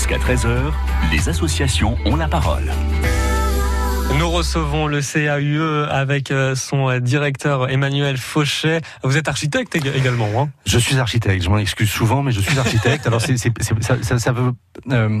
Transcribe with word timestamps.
Jusqu'à 0.00 0.16
13h, 0.16 0.72
les 1.12 1.28
associations 1.28 1.94
ont 2.06 2.16
la 2.16 2.26
parole. 2.26 2.72
Nous 4.18 4.30
recevons 4.30 4.86
le 4.86 5.02
CAUE 5.02 5.86
avec 5.90 6.30
euh, 6.30 6.54
son 6.54 6.98
directeur 7.00 7.68
Emmanuel 7.68 8.16
Fauchet. 8.16 8.80
Vous 9.04 9.18
êtes 9.18 9.28
architecte 9.28 9.76
également, 9.76 10.28
hein? 10.40 10.48
Je 10.64 10.78
suis 10.78 10.98
architecte. 10.98 11.44
Je 11.44 11.50
m'en 11.50 11.58
excuse 11.58 11.90
souvent, 11.90 12.22
mais 12.22 12.32
je 12.32 12.40
suis 12.40 12.58
architecte. 12.58 13.06
Alors 13.06 13.20
c'est, 13.20 13.36
ça, 13.36 13.50
ça, 14.00 14.18
ça, 14.18 14.32
veut, 14.32 14.52
euh, 14.90 15.20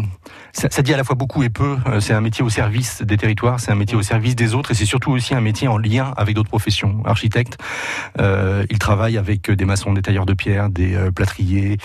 ça, 0.54 0.68
ça, 0.70 0.80
dit 0.80 0.94
à 0.94 0.96
la 0.96 1.04
fois 1.04 1.14
beaucoup 1.14 1.42
et 1.42 1.50
peu. 1.50 1.76
Euh, 1.86 2.00
c'est 2.00 2.14
un 2.14 2.22
métier 2.22 2.42
au 2.42 2.48
service 2.48 3.02
des 3.02 3.18
territoires, 3.18 3.60
c'est 3.60 3.72
un 3.72 3.76
métier 3.76 3.98
au 3.98 4.02
service 4.02 4.34
des 4.34 4.54
autres, 4.54 4.70
et 4.70 4.74
c'est 4.74 4.86
surtout 4.86 5.10
aussi 5.10 5.34
un 5.34 5.42
métier 5.42 5.68
en 5.68 5.76
lien 5.76 6.14
avec 6.16 6.34
d'autres 6.34 6.48
professions. 6.48 7.02
Architecte, 7.04 7.58
euh, 8.18 8.64
il 8.70 8.78
travaille 8.78 9.18
avec 9.18 9.50
des 9.50 9.66
maçons, 9.66 9.92
des 9.92 10.00
tailleurs 10.00 10.24
de 10.24 10.32
pierre, 10.32 10.70
des 10.70 10.94
euh, 10.94 11.10
plâtriers. 11.10 11.76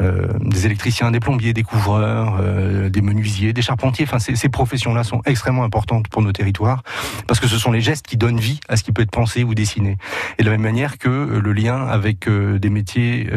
Euh, 0.00 0.28
des 0.40 0.66
électriciens, 0.66 1.10
des 1.10 1.20
plombiers, 1.20 1.52
des 1.52 1.62
couvreurs, 1.62 2.38
euh, 2.40 2.88
des 2.88 3.02
menuisiers, 3.02 3.52
des 3.52 3.62
charpentiers. 3.62 4.04
Enfin, 4.04 4.18
ces, 4.18 4.48
professions-là 4.48 5.04
sont 5.04 5.20
extrêmement 5.26 5.64
importantes 5.64 6.08
pour 6.08 6.22
nos 6.22 6.32
territoires 6.32 6.82
parce 7.26 7.40
que 7.40 7.48
ce 7.48 7.58
sont 7.58 7.72
les 7.72 7.80
gestes 7.80 8.06
qui 8.06 8.16
donnent 8.16 8.38
vie 8.38 8.60
à 8.68 8.76
ce 8.76 8.84
qui 8.84 8.92
peut 8.92 9.02
être 9.02 9.10
pensé 9.10 9.42
ou 9.42 9.54
dessiné. 9.54 9.96
Et 10.38 10.42
de 10.42 10.50
la 10.50 10.52
même 10.52 10.62
manière 10.62 10.98
que 10.98 11.08
euh, 11.08 11.40
le 11.40 11.52
lien 11.52 11.86
avec 11.86 12.28
des 12.28 12.70
métiers 12.70 13.28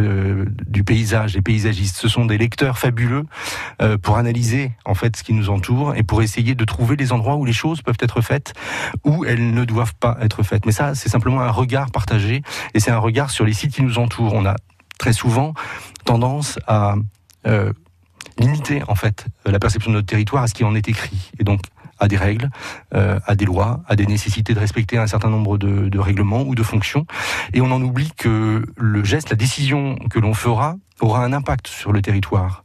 du 0.68 0.84
paysage, 0.84 1.34
des 1.34 1.42
paysagistes, 1.42 1.98
ce 1.98 2.08
sont 2.08 2.26
des 2.26 2.38
lecteurs 2.38 2.78
fabuleux 2.78 3.26
pour 4.02 4.18
analyser 4.18 4.72
en 4.86 4.94
fait 4.94 5.16
ce 5.16 5.24
qui 5.24 5.34
nous 5.34 5.50
entoure 5.50 5.96
et 5.96 6.04
pour 6.04 6.22
essayer 6.22 6.56
de 6.56 6.66
trouver 6.66 6.96
les 6.96 7.12
endroits 7.12 7.36
où 7.36 7.46
les 7.46 7.54
choses 7.54 7.82
peuvent 7.82 7.98
être 8.00 8.22
faites 8.22 8.54
ou 9.04 9.26
elles 9.26 9.54
ne 9.54 9.66
doivent 9.66 9.96
pas 9.96 10.18
être 10.22 10.44
faites. 10.44 10.66
Mais 10.66 10.72
ça, 10.72 10.96
c'est 10.96 11.10
simplement 11.10 11.42
un 11.42 11.52
regard 11.52 11.92
partagé 11.92 12.42
et 12.74 12.80
c'est 12.80 12.92
un 12.92 13.00
regard 13.00 13.32
sur 13.32 13.46
les 13.46 13.54
sites 13.54 13.74
qui 13.74 13.84
nous 13.84 13.98
entourent. 13.98 14.34
On 14.34 14.46
a 14.46 14.56
très 14.98 15.14
souvent 15.14 15.54
tendance 16.06 16.60
à 16.68 16.96
euh, 17.48 17.72
limiter 18.38 18.82
en 18.88 18.96
fait 18.96 19.26
la 19.46 19.60
perception 19.60 19.92
de 19.92 19.98
notre 19.98 20.08
territoire 20.08 20.44
à 20.44 20.48
ce 20.48 20.54
qui 20.54 20.64
en 20.64 20.76
est 20.76 20.88
écrit 20.88 21.32
et 21.40 21.44
donc 21.44 21.62
à 22.00 22.08
des 22.08 22.18
règles, 22.18 22.50
euh, 22.96 23.20
à 23.26 23.36
des 23.36 23.46
lois, 23.46 23.82
à 23.88 23.96
des 23.96 24.06
nécessités 24.06 24.54
de 24.54 24.60
respecter 24.60 24.98
un 24.98 25.08
certain 25.08 25.30
nombre 25.30 25.58
de, 25.58 25.90
de 25.90 26.00
règlements 26.00 26.42
ou 26.42 26.56
de 26.56 26.64
fonctions. 26.64 27.06
Et 27.54 27.62
on 27.62 27.72
en 27.72 27.82
oublie 27.82 28.12
que 28.18 28.66
le 28.76 29.04
geste, 29.04 29.30
la 29.30 29.36
décision 29.36 29.96
que 30.10 30.20
l'on 30.20 30.34
fera 30.34 30.76
aura 31.00 31.24
un 31.24 31.34
impact 31.34 31.68
sur 31.68 31.92
le 31.92 32.02
territoire. 32.02 32.64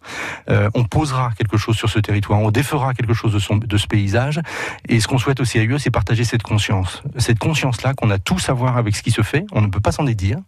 Euh, 0.49 0.71
on 0.75 0.85
posera 0.85 1.31
quelque 1.37 1.57
chose 1.57 1.77
sur 1.77 1.89
ce 1.89 1.99
territoire, 1.99 2.41
on 2.41 2.51
défera 2.51 2.95
quelque 2.95 3.15
chose 3.15 3.33
de, 3.33 3.39
son, 3.39 3.57
de 3.57 3.77
ce 3.77 3.87
paysage. 3.87 4.41
Et 4.89 5.01
ce 5.01 5.09
qu'on 5.09 5.19
souhaite 5.19 5.41
au 5.41 5.45
CAUE, 5.45 5.79
c'est 5.79 5.91
partager 5.91 6.25
cette 6.25 6.43
conscience. 6.43 7.03
Cette 7.17 7.39
conscience-là 7.39 7.95
qu'on 7.95 8.11
a 8.11 8.19
tous 8.19 8.49
à 8.49 8.53
voir 8.53 8.77
avec 8.77 8.97
ce 8.97 9.03
qui 9.03 9.11
se 9.11 9.23
fait, 9.23 9.45
on 9.53 9.61
ne 9.61 9.69
peut 9.69 9.81
pas 9.81 9.93
s'en 9.93 10.05
dédire. 10.05 10.39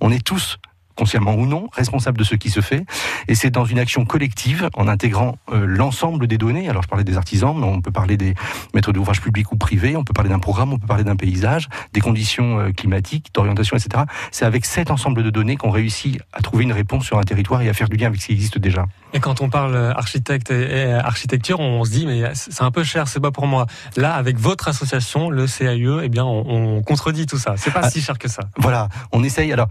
On 0.00 0.10
est 0.10 0.24
tous 0.24 0.58
consciemment 0.96 1.34
ou 1.34 1.46
non, 1.46 1.68
responsable 1.72 2.18
de 2.18 2.24
ce 2.24 2.34
qui 2.34 2.50
se 2.50 2.60
fait. 2.60 2.84
Et 3.28 3.34
c'est 3.34 3.50
dans 3.50 3.64
une 3.64 3.78
action 3.78 4.04
collective, 4.04 4.68
en 4.74 4.88
intégrant 4.88 5.38
euh, 5.52 5.66
l'ensemble 5.66 6.26
des 6.26 6.38
données. 6.38 6.68
Alors 6.68 6.82
je 6.82 6.88
parlais 6.88 7.04
des 7.04 7.16
artisans, 7.16 7.54
mais 7.56 7.66
on 7.66 7.80
peut 7.80 7.90
parler 7.90 8.16
des 8.16 8.34
maîtres 8.74 8.92
d'ouvrage 8.92 9.20
publics 9.20 9.50
ou 9.52 9.56
privés, 9.56 9.96
on 9.96 10.04
peut 10.04 10.12
parler 10.12 10.30
d'un 10.30 10.38
programme, 10.38 10.72
on 10.72 10.78
peut 10.78 10.86
parler 10.86 11.04
d'un 11.04 11.16
paysage, 11.16 11.68
des 11.92 12.00
conditions 12.00 12.60
euh, 12.60 12.70
climatiques, 12.70 13.30
d'orientation, 13.34 13.76
etc. 13.76 14.04
C'est 14.30 14.44
avec 14.44 14.64
cet 14.64 14.90
ensemble 14.90 15.22
de 15.22 15.30
données 15.30 15.56
qu'on 15.56 15.70
réussit 15.70 16.20
à 16.32 16.42
trouver 16.42 16.64
une 16.64 16.72
réponse 16.72 17.04
sur 17.04 17.18
un 17.18 17.22
territoire 17.22 17.62
et 17.62 17.68
à 17.68 17.72
faire 17.72 17.88
du 17.88 17.96
lien 17.96 18.08
avec 18.08 18.20
ce 18.20 18.26
qui 18.26 18.32
existe 18.32 18.58
déjà. 18.58 18.86
Et 19.12 19.20
quand 19.20 19.40
on 19.40 19.48
parle 19.48 19.76
architecte 19.96 20.50
et 20.50 20.92
architecture, 20.92 21.60
on 21.60 21.84
se 21.84 21.90
dit 21.90 22.06
mais 22.06 22.22
c'est 22.34 22.62
un 22.62 22.70
peu 22.70 22.84
cher, 22.84 23.08
c'est 23.08 23.20
pas 23.20 23.30
pour 23.30 23.46
moi. 23.46 23.66
Là, 23.96 24.14
avec 24.14 24.38
votre 24.38 24.68
association, 24.68 25.30
le 25.30 25.46
CAUE, 25.46 26.00
eh 26.02 26.08
bien, 26.08 26.24
on, 26.24 26.76
on 26.78 26.82
contredit 26.82 27.26
tout 27.26 27.38
ça. 27.38 27.54
C'est 27.56 27.72
pas 27.72 27.80
ah, 27.84 27.90
si 27.90 28.00
cher 28.00 28.18
que 28.18 28.28
ça. 28.28 28.42
Voilà, 28.56 28.88
on 29.12 29.22
essaye. 29.22 29.52
Alors, 29.52 29.68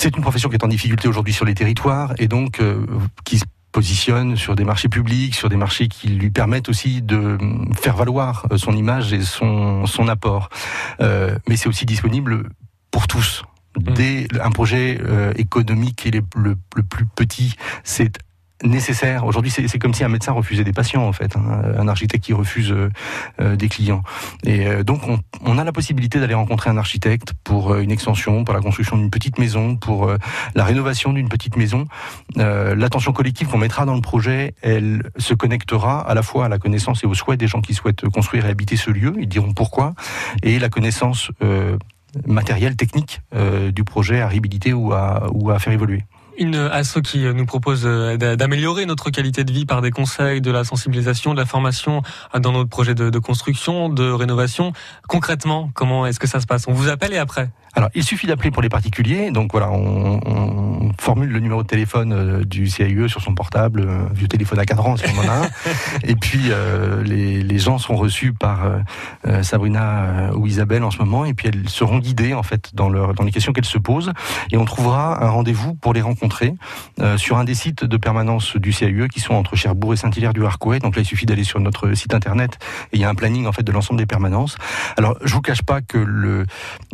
c'est 0.00 0.16
une 0.16 0.22
profession 0.22 0.48
qui 0.48 0.56
est 0.56 0.64
en 0.64 0.68
difficulté 0.68 1.08
aujourd'hui 1.08 1.34
sur 1.34 1.44
les 1.44 1.54
territoires 1.54 2.14
et 2.18 2.26
donc 2.26 2.60
euh, 2.60 2.86
qui 3.24 3.38
se 3.38 3.44
positionne 3.70 4.34
sur 4.34 4.56
des 4.56 4.64
marchés 4.64 4.88
publics, 4.88 5.34
sur 5.34 5.50
des 5.50 5.56
marchés 5.56 5.88
qui 5.88 6.08
lui 6.08 6.30
permettent 6.30 6.70
aussi 6.70 7.02
de 7.02 7.36
faire 7.78 7.96
valoir 7.96 8.46
euh, 8.50 8.56
son 8.56 8.72
image 8.72 9.12
et 9.12 9.20
son, 9.20 9.84
son 9.84 10.08
apport. 10.08 10.48
Euh, 11.02 11.36
mais 11.48 11.56
c'est 11.56 11.68
aussi 11.68 11.84
disponible 11.84 12.48
pour 12.90 13.08
tous. 13.08 13.44
Mmh. 13.76 13.92
Dès 13.92 14.28
un 14.40 14.50
projet 14.50 14.98
euh, 15.02 15.34
économique 15.36 16.06
et 16.06 16.10
le, 16.10 16.22
le, 16.34 16.56
le 16.74 16.82
plus 16.82 17.04
petit, 17.04 17.56
c'est 17.84 18.18
nécessaire. 18.62 19.24
Aujourd'hui, 19.24 19.50
c'est 19.50 19.78
comme 19.78 19.94
si 19.94 20.04
un 20.04 20.08
médecin 20.08 20.32
refusait 20.32 20.64
des 20.64 20.72
patients, 20.72 21.06
en 21.06 21.12
fait, 21.12 21.36
hein, 21.36 21.62
un 21.78 21.88
architecte 21.88 22.24
qui 22.24 22.32
refuse 22.32 22.72
euh, 22.72 22.90
euh, 23.40 23.56
des 23.56 23.68
clients. 23.68 24.02
Et 24.44 24.66
euh, 24.66 24.82
donc, 24.82 25.06
on, 25.08 25.18
on, 25.44 25.58
a 25.58 25.64
la 25.64 25.72
possibilité 25.72 26.20
d'aller 26.20 26.34
rencontrer 26.34 26.70
un 26.70 26.76
architecte 26.76 27.32
pour 27.44 27.72
euh, 27.72 27.80
une 27.80 27.90
extension, 27.90 28.44
pour 28.44 28.54
la 28.54 28.60
construction 28.60 28.96
d'une 28.96 29.10
petite 29.10 29.38
maison, 29.38 29.76
pour 29.76 30.08
euh, 30.08 30.18
la 30.54 30.64
rénovation 30.64 31.12
d'une 31.12 31.28
petite 31.28 31.56
maison. 31.56 31.86
L'attention 32.36 33.12
collective 33.12 33.48
qu'on 33.48 33.58
mettra 33.58 33.84
dans 33.84 33.94
le 33.94 34.00
projet, 34.00 34.54
elle 34.62 35.02
se 35.18 35.34
connectera 35.34 36.00
à 36.00 36.14
la 36.14 36.22
fois 36.22 36.46
à 36.46 36.48
la 36.48 36.58
connaissance 36.58 37.02
et 37.04 37.06
aux 37.06 37.14
souhaits 37.14 37.38
des 37.38 37.46
gens 37.46 37.60
qui 37.60 37.74
souhaitent 37.74 38.08
construire 38.08 38.46
et 38.46 38.50
habiter 38.50 38.76
ce 38.76 38.90
lieu. 38.90 39.14
Ils 39.18 39.28
diront 39.28 39.52
pourquoi. 39.52 39.94
Et 40.42 40.58
la 40.58 40.68
connaissance 40.68 41.30
matérielle, 42.26 42.76
technique 42.76 43.20
du 43.72 43.84
projet 43.84 44.20
à 44.20 44.28
réhabiliter 44.28 44.72
ou 44.72 44.92
à, 44.92 45.28
ou 45.32 45.50
à 45.50 45.58
faire 45.58 45.72
évoluer 45.72 46.04
une 46.40 46.56
asso 46.56 47.00
qui 47.04 47.18
nous 47.18 47.46
propose 47.46 47.82
euh, 47.84 48.16
d'améliorer 48.16 48.86
notre 48.86 49.10
qualité 49.10 49.44
de 49.44 49.52
vie 49.52 49.66
par 49.66 49.82
des 49.82 49.90
conseils, 49.90 50.40
de 50.40 50.50
la 50.50 50.64
sensibilisation, 50.64 51.34
de 51.34 51.38
la 51.38 51.46
formation 51.46 52.02
dans 52.34 52.52
notre 52.52 52.70
projet 52.70 52.94
de, 52.94 53.10
de 53.10 53.18
construction, 53.18 53.88
de 53.88 54.10
rénovation. 54.10 54.72
Concrètement, 55.08 55.70
comment 55.74 56.06
est-ce 56.06 56.18
que 56.18 56.26
ça 56.26 56.40
se 56.40 56.46
passe? 56.46 56.66
On 56.66 56.72
vous 56.72 56.88
appelle 56.88 57.12
et 57.12 57.18
après 57.18 57.50
alors, 57.74 57.88
il 57.94 58.02
suffit 58.02 58.26
d'appeler 58.26 58.50
pour 58.50 58.62
les 58.62 58.68
particuliers. 58.68 59.30
Donc 59.30 59.52
voilà, 59.52 59.70
on, 59.70 60.20
on, 60.26 60.92
formule 60.98 61.30
le 61.30 61.38
numéro 61.38 61.62
de 61.62 61.68
téléphone 61.68 62.12
euh, 62.12 62.44
du 62.44 62.68
CAUE 62.68 63.08
sur 63.08 63.22
son 63.22 63.34
portable, 63.34 63.80
euh, 63.80 64.04
vieux 64.12 64.26
téléphone 64.26 64.58
à 64.58 64.66
4 64.66 64.86
ans 64.86 64.96
si 64.96 65.04
on 65.06 65.20
en 65.20 65.28
a 65.28 65.44
un. 65.44 65.48
Et 66.02 66.16
puis 66.16 66.48
euh, 66.50 67.02
les, 67.04 67.42
les, 67.42 67.58
gens 67.58 67.78
sont 67.78 67.94
reçus 67.94 68.32
par 68.32 68.62
euh, 69.26 69.42
Sabrina 69.42 70.30
ou 70.34 70.46
Isabelle 70.46 70.82
en 70.82 70.90
ce 70.90 70.98
moment, 70.98 71.24
et 71.24 71.34
puis 71.34 71.48
elles 71.48 71.68
seront 71.68 71.98
guidées 71.98 72.34
en 72.34 72.42
fait 72.42 72.74
dans, 72.74 72.88
leur, 72.88 73.14
dans 73.14 73.22
les 73.22 73.30
questions 73.30 73.52
qu'elles 73.52 73.64
se 73.64 73.78
posent, 73.78 74.12
et 74.50 74.56
on 74.56 74.64
trouvera 74.64 75.22
un 75.24 75.28
rendez-vous 75.28 75.74
pour 75.74 75.92
les 75.92 76.00
rencontrer 76.00 76.29
euh, 77.00 77.16
sur 77.16 77.38
un 77.38 77.44
des 77.44 77.54
sites 77.54 77.84
de 77.84 77.96
permanence 77.96 78.56
du 78.56 78.72
CAUE 78.72 79.08
qui 79.08 79.20
sont 79.20 79.34
entre 79.34 79.56
Cherbourg 79.56 79.92
et 79.94 79.96
Saint-Hilaire 79.96 80.32
du 80.32 80.44
Harcouët. 80.44 80.82
Donc 80.82 80.96
là, 80.96 81.02
il 81.02 81.06
suffit 81.06 81.26
d'aller 81.26 81.44
sur 81.44 81.60
notre 81.60 81.92
site 81.94 82.14
internet 82.14 82.58
et 82.92 82.96
il 82.96 83.00
y 83.00 83.04
a 83.04 83.08
un 83.08 83.14
planning 83.14 83.46
en 83.46 83.52
fait 83.52 83.62
de 83.62 83.72
l'ensemble 83.72 83.98
des 83.98 84.06
permanences. 84.06 84.56
Alors, 84.96 85.16
je 85.22 85.34
vous 85.34 85.40
cache 85.40 85.62
pas 85.62 85.80
que 85.80 86.46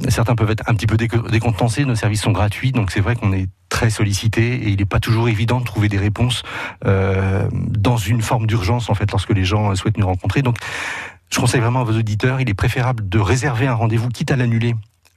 certains 0.08 0.34
peuvent 0.34 0.50
être 0.50 0.64
un 0.66 0.74
petit 0.74 0.86
peu 0.86 0.96
décontenancés. 0.96 1.84
Nos 1.84 1.94
services 1.94 2.22
sont 2.22 2.32
gratuits, 2.32 2.72
donc 2.72 2.90
c'est 2.90 3.00
vrai 3.00 3.16
qu'on 3.16 3.32
est 3.32 3.48
très 3.68 3.90
sollicité 3.90 4.54
et 4.54 4.68
il 4.68 4.78
n'est 4.78 4.84
pas 4.84 5.00
toujours 5.00 5.28
évident 5.28 5.60
de 5.60 5.64
trouver 5.64 5.88
des 5.88 5.98
réponses 5.98 6.42
euh, 6.84 7.48
dans 7.52 7.96
une 7.96 8.22
forme 8.22 8.46
d'urgence 8.46 8.90
en 8.90 8.94
fait 8.94 9.10
lorsque 9.10 9.30
les 9.30 9.44
gens 9.44 9.74
souhaitent 9.74 9.98
nous 9.98 10.06
rencontrer. 10.06 10.42
Donc 10.42 10.56
je 11.30 11.40
conseille 11.40 11.60
vraiment 11.60 11.80
à 11.80 11.84
vos 11.84 11.96
auditeurs, 11.98 12.40
il 12.40 12.48
est 12.48 12.54
préférable 12.54 13.08
de 13.08 13.18
réserver 13.18 13.66
un 13.66 13.74
rendez-vous, 13.74 14.08
quitte 14.08 14.30
à 14.30 14.36
l'annuler, 14.36 14.76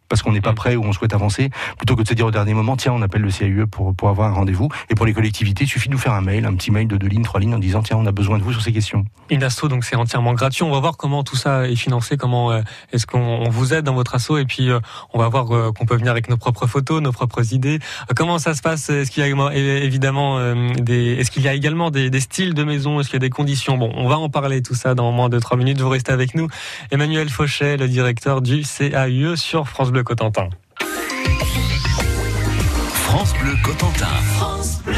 parce 0.10 0.22
qu'on 0.22 0.32
n'est 0.32 0.42
pas 0.42 0.52
mm. 0.52 0.56
prêt 0.56 0.76
ou 0.76 0.84
on 0.84 0.92
souhaite 0.92 1.14
avancer, 1.14 1.50
plutôt 1.78 1.96
que 1.96 2.02
de 2.02 2.08
se 2.08 2.14
dire 2.14 2.26
au 2.26 2.32
dernier 2.32 2.54
moment, 2.54 2.76
tiens, 2.76 2.94
on 2.94 3.02
appelle 3.02 3.22
le 3.22 3.32
CAUE 3.32 3.68
pour, 3.68 3.96
pour 3.96 4.10
avoir 4.10 4.30
un 4.30 4.34
rendez-vous. 4.34 4.70
Et 4.90 4.96
pour 4.96 5.06
les 5.06 5.14
collectivités, 5.14 5.64
il 5.64 5.68
suffit 5.68 5.88
de 5.88 5.94
nous 5.94 6.00
faire 6.00 6.14
un 6.14 6.22
mail, 6.22 6.46
un 6.46 6.56
petit 6.56 6.72
mail 6.72 6.88
de 6.88 6.98
deux 6.98 7.08
lignes, 7.08 7.24
trois 7.24 7.40
lignes, 7.40 7.54
en 7.54 7.60
disant, 7.60 7.82
tiens, 7.82 7.98
on 7.98 8.06
a 8.06 8.12
besoin 8.12 8.38
de 8.38 8.44
vous 8.44 8.52
sur 8.52 8.62
ces 8.62 8.74
questions. 8.74 9.06
Une 9.30 9.44
asso, 9.44 9.68
donc 9.70 9.86
c'est 9.86 9.96
entièrement 9.96 10.34
gratuit. 10.34 10.64
On 10.64 10.72
va 10.72 10.80
voir 10.80 10.98
comment 10.98 11.24
tout 11.24 11.36
ça 11.36 11.68
est 11.68 11.76
financé, 11.76 12.18
comment 12.18 12.52
euh, 12.52 12.62
est-ce 12.92 13.06
qu'on 13.06 13.50
vous 13.50 13.74
aide 13.74 13.86
dans 13.86 13.94
votre 13.94 14.16
asso, 14.16 14.38
et 14.38 14.46
puis 14.46 14.70
euh, 14.70 14.80
on 15.14 15.20
va 15.20 15.30
voir 15.30 15.54
euh, 15.56 15.72
qu'on 15.72 15.86
peut 15.86 15.96
venir 15.96 16.12
avec 16.12 16.30
nos 16.30 16.38
propres 16.38 16.68
photos, 16.68 17.02
nos 17.02 17.12
propres 17.12 17.54
idées. 17.54 17.80
Comment 18.16 18.40
ça 18.40 18.54
se 18.56 18.62
passe? 18.62 18.90
Est-ce 18.90 19.12
qu'il 19.12 19.24
y 19.24 19.26
a 19.26 19.54
évidemment 19.84 20.40
des, 20.76 21.14
est-ce 21.14 21.32
qu'il 21.32 21.44
y 21.44 21.48
a 21.48 21.54
également 21.54 21.92
des, 21.92 22.10
des 22.10 22.20
styles 22.20 22.54
de 22.54 22.64
maison? 22.64 23.00
Est-ce 23.00 23.10
qu'il 23.10 23.16
y 23.16 23.24
a 23.24 23.28
des 23.28 23.30
conditions? 23.30 23.78
Bon, 23.78 23.92
on 23.96 24.08
va 24.08 24.18
en 24.18 24.30
parler 24.30 24.62
tout 24.62 24.74
ça 24.74 24.96
dans 24.96 25.12
moins 25.12 25.30
de 25.30 25.40
trois 25.40 25.58
minutes. 25.58 25.80
Vous 25.80 25.90
restez 25.90 26.12
avec 26.12 26.36
nous, 26.36 26.48
Emmanuel 26.92 27.30
Fauchet, 27.30 27.78
le 27.78 27.88
directeur 27.88 28.42
du 28.42 28.64
CAUE 28.64 29.36
sur 29.36 29.68
France 29.68 29.92
Bleu 30.00 30.04
Cotentin. 30.06 30.50
France 32.94 33.34
Bleu 33.34 33.54
Cotentin. 33.66 34.06
France 34.38 34.82
Bleu. 34.86 34.96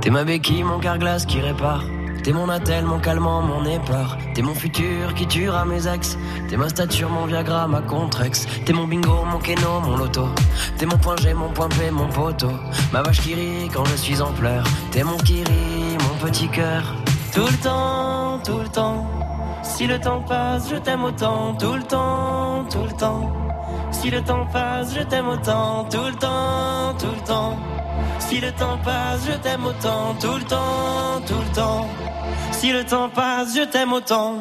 T'es 0.00 0.10
ma 0.10 0.22
béquille, 0.22 0.62
mon 0.62 0.78
carglass 0.78 1.26
qui 1.26 1.40
répare. 1.40 1.82
T'es 2.28 2.34
mon 2.34 2.50
attel, 2.50 2.84
mon 2.84 2.98
calmant, 2.98 3.40
mon 3.40 3.64
épar. 3.64 4.18
T'es 4.34 4.42
mon 4.42 4.52
futur 4.52 5.14
qui 5.14 5.26
tuera 5.26 5.64
mes 5.64 5.88
ex. 5.88 6.18
T'es 6.46 6.58
ma 6.58 6.68
stature, 6.68 7.08
mon 7.08 7.24
Viagra, 7.24 7.66
ma 7.66 7.80
contrex. 7.80 8.46
T'es 8.66 8.74
mon 8.74 8.86
bingo, 8.86 9.24
mon 9.24 9.38
keno, 9.38 9.80
mon 9.80 9.96
loto. 9.96 10.28
T'es 10.76 10.84
mon 10.84 10.98
point 10.98 11.16
G, 11.16 11.32
mon 11.32 11.48
point 11.48 11.70
P, 11.70 11.90
mon 11.90 12.06
poteau. 12.08 12.50
Ma 12.92 13.00
vache 13.00 13.22
qui 13.22 13.32
rit 13.32 13.70
quand 13.72 13.86
je 13.86 13.96
suis 13.96 14.20
en 14.20 14.30
pleurs. 14.32 14.66
T'es 14.90 15.04
mon 15.04 15.16
kiri, 15.16 15.96
mon 16.02 16.26
petit 16.26 16.48
cœur. 16.48 16.94
Tout 17.32 17.46
le 17.46 17.64
temps, 17.64 18.38
tout 18.44 18.58
le 18.58 18.68
temps. 18.68 19.06
Si 19.62 19.86
le 19.86 19.98
temps 19.98 20.20
passe, 20.20 20.68
je 20.68 20.76
t'aime 20.76 21.04
autant. 21.04 21.54
Tout 21.54 21.76
le 21.76 21.82
temps, 21.82 22.66
tout 22.70 22.84
le 22.84 22.92
temps. 22.92 23.32
Si 23.90 24.10
le 24.10 24.22
temps 24.22 24.46
passe, 24.52 24.94
je 24.94 25.00
t'aime 25.00 25.28
autant. 25.28 25.86
Tout 25.90 26.04
le 26.04 26.14
temps, 26.16 26.94
tout 26.98 27.06
le 27.06 27.26
temps. 27.26 27.56
Si 28.18 28.38
le 28.38 28.52
temps 28.52 28.78
passe, 28.84 29.26
je 29.26 29.32
t'aime 29.38 29.64
autant. 29.64 30.14
Tout 30.20 30.36
le 30.36 30.44
temps, 30.44 31.22
tout 31.26 31.40
le 31.40 31.54
temps. 31.54 31.88
Si 32.58 32.72
le 32.72 32.82
temps 32.82 33.08
passe, 33.08 33.54
je 33.54 33.62
t'aime 33.62 33.92
autant. 33.92 34.34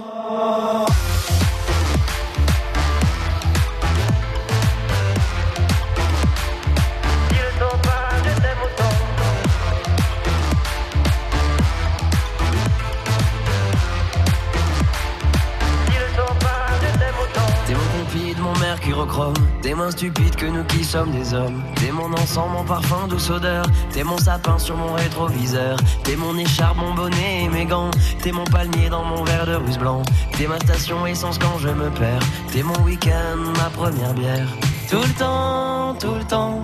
T'es 19.61 19.73
moins 19.73 19.91
stupide 19.91 20.35
que 20.35 20.45
nous 20.45 20.63
qui 20.65 20.83
sommes 20.83 21.11
des 21.11 21.33
hommes. 21.33 21.63
T'es 21.75 21.91
mon 21.91 22.13
encens, 22.13 22.49
mon 22.51 22.63
parfum, 22.63 23.07
douce 23.07 23.29
odeur. 23.29 23.65
T'es 23.91 24.03
mon 24.03 24.17
sapin 24.17 24.57
sur 24.59 24.77
mon 24.77 24.93
rétroviseur. 24.93 25.77
T'es 26.03 26.15
mon 26.15 26.37
écharpe, 26.37 26.77
mon 26.77 26.93
bonnet 26.93 27.43
et 27.43 27.49
mes 27.49 27.65
gants. 27.65 27.91
T'es 28.21 28.31
mon 28.31 28.43
palmier 28.45 28.89
dans 28.89 29.03
mon 29.03 29.23
verre 29.23 29.45
de 29.45 29.55
russe 29.55 29.77
blanc. 29.77 30.03
T'es 30.37 30.47
ma 30.47 30.59
station 30.59 31.05
essence 31.05 31.37
quand 31.39 31.57
je 31.59 31.69
me 31.69 31.89
perds. 31.89 32.21
T'es 32.51 32.63
mon 32.63 32.79
week-end, 32.83 33.37
ma 33.57 33.69
première 33.69 34.13
bière. 34.13 34.47
Tout 34.89 35.01
le 35.01 35.13
temps, 35.17 35.95
tout 35.99 36.15
le 36.15 36.23
temps. 36.23 36.61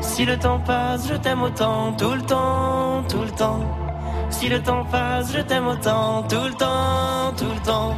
Si 0.00 0.24
le 0.24 0.38
temps 0.38 0.60
passe, 0.60 1.06
je 1.08 1.14
t'aime 1.14 1.42
autant. 1.42 1.92
Tout 1.92 2.14
le 2.14 2.22
temps, 2.22 3.04
tout 3.08 3.22
le 3.22 3.30
temps. 3.30 3.60
Si 4.30 4.48
le 4.48 4.62
temps 4.62 4.84
passe, 4.90 5.32
je 5.32 5.40
t'aime 5.40 5.66
autant. 5.66 6.22
Tout 6.28 6.46
le 6.46 6.54
temps, 6.54 7.32
tout 7.36 7.52
le 7.52 7.60
temps. 7.64 7.94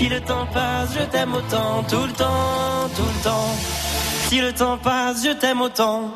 Si 0.00 0.08
le 0.08 0.18
temps 0.18 0.46
passe, 0.46 0.94
je 0.98 1.04
t'aime 1.04 1.34
autant, 1.34 1.82
tout 1.86 2.06
le 2.06 2.12
temps, 2.12 2.88
tout 2.96 3.02
le 3.02 3.22
temps. 3.22 3.54
Si 4.28 4.40
le 4.40 4.50
temps 4.50 4.78
passe, 4.78 5.22
je 5.22 5.32
t'aime 5.32 5.60
autant. 5.60 6.08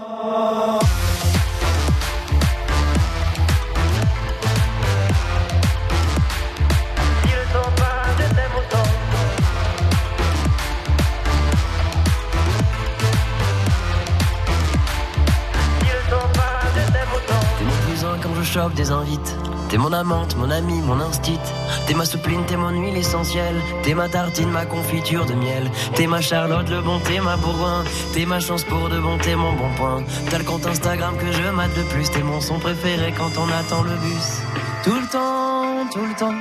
T'es 17.59 17.65
mon 17.65 17.91
cousin 17.91 18.17
quand 18.23 18.35
je 18.35 18.43
chope 18.43 18.73
des 18.73 18.91
invites. 18.91 19.37
T'es 19.69 19.77
mon 19.77 19.93
amante, 19.93 20.37
mon 20.39 20.49
ami, 20.49 20.81
mon 20.81 20.99
instit. 21.01 21.39
T'es 21.87 21.93
ma 21.95 22.07
soupline, 22.07 22.45
t'es 22.47 22.57
mon 22.57 22.71
huile 22.71 22.97
essentielle. 22.97 23.61
T'es 23.83 23.95
ma 23.95 24.09
tartine, 24.09 24.51
ma 24.51 24.65
confiture 24.65 25.27
de 25.27 25.35
miel. 25.35 25.71
T'es 25.95 26.07
ma 26.07 26.21
Charlotte, 26.21 26.69
le 26.71 26.81
bon, 26.81 26.99
t'es 27.01 27.21
ma 27.21 27.37
bourgoin. 27.37 27.85
T'es 28.13 28.25
ma 28.25 28.41
chance 28.41 28.65
pour 28.65 28.89
de 28.89 28.99
bon, 28.99 29.19
t'es 29.19 29.37
mon 29.37 29.53
bon 29.53 29.69
point. 29.77 30.03
T'as 30.31 30.39
le 30.39 30.45
compte 30.45 30.67
Instagram 30.67 31.15
que 31.19 31.31
je 31.31 31.51
mate 31.51 31.77
le 31.77 31.85
plus. 31.85 32.11
T'es 32.11 32.23
mon 32.23 32.41
son 32.41 32.59
préféré 32.59 33.13
quand 33.17 33.37
on 33.37 33.49
attend 33.53 33.83
le 33.83 33.95
bus. 33.97 34.43
Tout 34.83 34.99
le 34.99 35.07
temps, 35.09 35.87
tout 35.93 36.07
le 36.07 36.15
temps. 36.15 36.35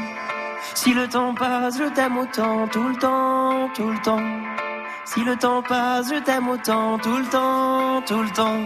Si 0.75 0.93
le 0.93 1.07
temps 1.07 1.33
passe, 1.35 1.77
je 1.77 1.93
t'aime 1.93 2.17
autant. 2.17 2.67
Tout 2.69 2.87
le 2.87 2.95
temps, 2.95 3.69
tout 3.75 3.89
le 3.89 4.01
temps. 4.01 4.23
Si 5.05 5.23
le 5.23 5.35
temps 5.35 5.61
passe, 5.61 6.07
je 6.09 6.19
t'aime 6.23 6.47
autant. 6.47 6.97
Tout 6.99 7.17
le 7.17 7.25
temps, 7.25 8.01
tout 8.05 8.23
le 8.23 8.29
temps. 8.29 8.61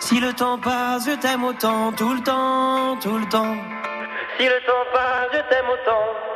Si 0.00 0.20
le 0.20 0.32
temps 0.34 0.58
passe, 0.58 1.06
je 1.06 1.16
t'aime 1.16 1.44
autant. 1.44 1.90
Tout 1.92 2.12
le 2.12 2.20
temps, 2.20 2.96
tout 3.00 3.16
le 3.16 3.26
temps. 3.28 3.56
Si 4.42 4.48
le 4.48 4.60
temps 4.66 4.84
passe, 4.92 5.28
je 5.34 5.38
t'aime 5.48 5.70
autant. 5.70 6.31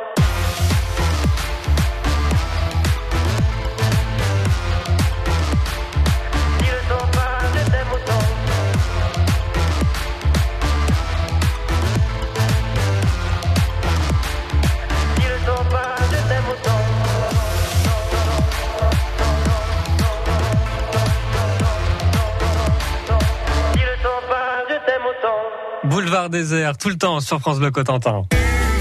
Désert, 26.29 26.77
tout 26.77 26.89
le 26.89 26.97
temps 26.97 27.19
sur 27.19 27.39
France 27.39 27.59
Bleu 27.59 27.71
Cotentin. 27.71 28.23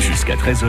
Jusqu'à 0.00 0.34
13h, 0.36 0.66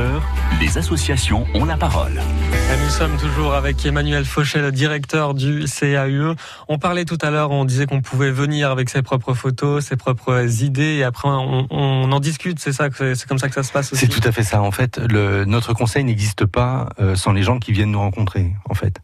les 0.62 0.78
associations 0.78 1.46
ont 1.54 1.66
la 1.66 1.76
parole. 1.76 2.14
Et 2.14 2.84
nous 2.84 2.90
sommes 2.90 3.18
toujours 3.18 3.54
avec 3.54 3.86
Emmanuel 3.86 4.24
Fauchet, 4.26 4.62
le 4.62 4.72
directeur 4.72 5.34
du 5.34 5.66
CAUE. 5.66 6.34
On 6.70 6.80
parlait 6.80 7.04
tout 7.06 7.18
à 7.22 7.30
l'heure, 7.30 7.52
on 7.52 7.66
disait 7.66 7.86
qu'on 7.88 8.02
pouvait 8.02 8.32
venir 8.32 8.72
avec 8.72 8.90
ses 8.90 9.02
propres 9.02 9.34
photos, 9.34 9.86
ses 9.86 9.98
propres 9.98 10.64
idées, 10.64 10.96
et 10.96 11.04
après 11.04 11.28
on, 11.28 11.68
on 11.70 12.12
en 12.12 12.20
discute. 12.22 12.60
C'est 12.60 12.72
ça, 12.74 12.90
que- 12.90 13.16
c'est 13.16 13.28
comme 13.28 13.38
ça 13.40 13.50
que 13.50 13.56
ça 13.56 13.64
se 13.64 13.72
passe 13.72 13.92
aussi. 13.92 14.06
C'est 14.06 14.12
tout 14.22 14.26
à 14.28 14.32
fait 14.32 14.44
ça. 14.44 14.62
En 14.62 14.72
fait, 14.72 14.98
le, 15.10 15.44
notre 15.46 15.74
conseil 15.74 16.04
n'existe 16.06 16.46
pas 16.46 16.90
euh, 17.00 17.16
sans 17.16 17.34
les 17.34 17.44
gens 17.44 17.60
qui 17.60 17.74
viennent 17.74 17.92
nous 17.92 18.00
rencontrer. 18.00 18.54
En 18.70 18.74
fait, 18.76 19.00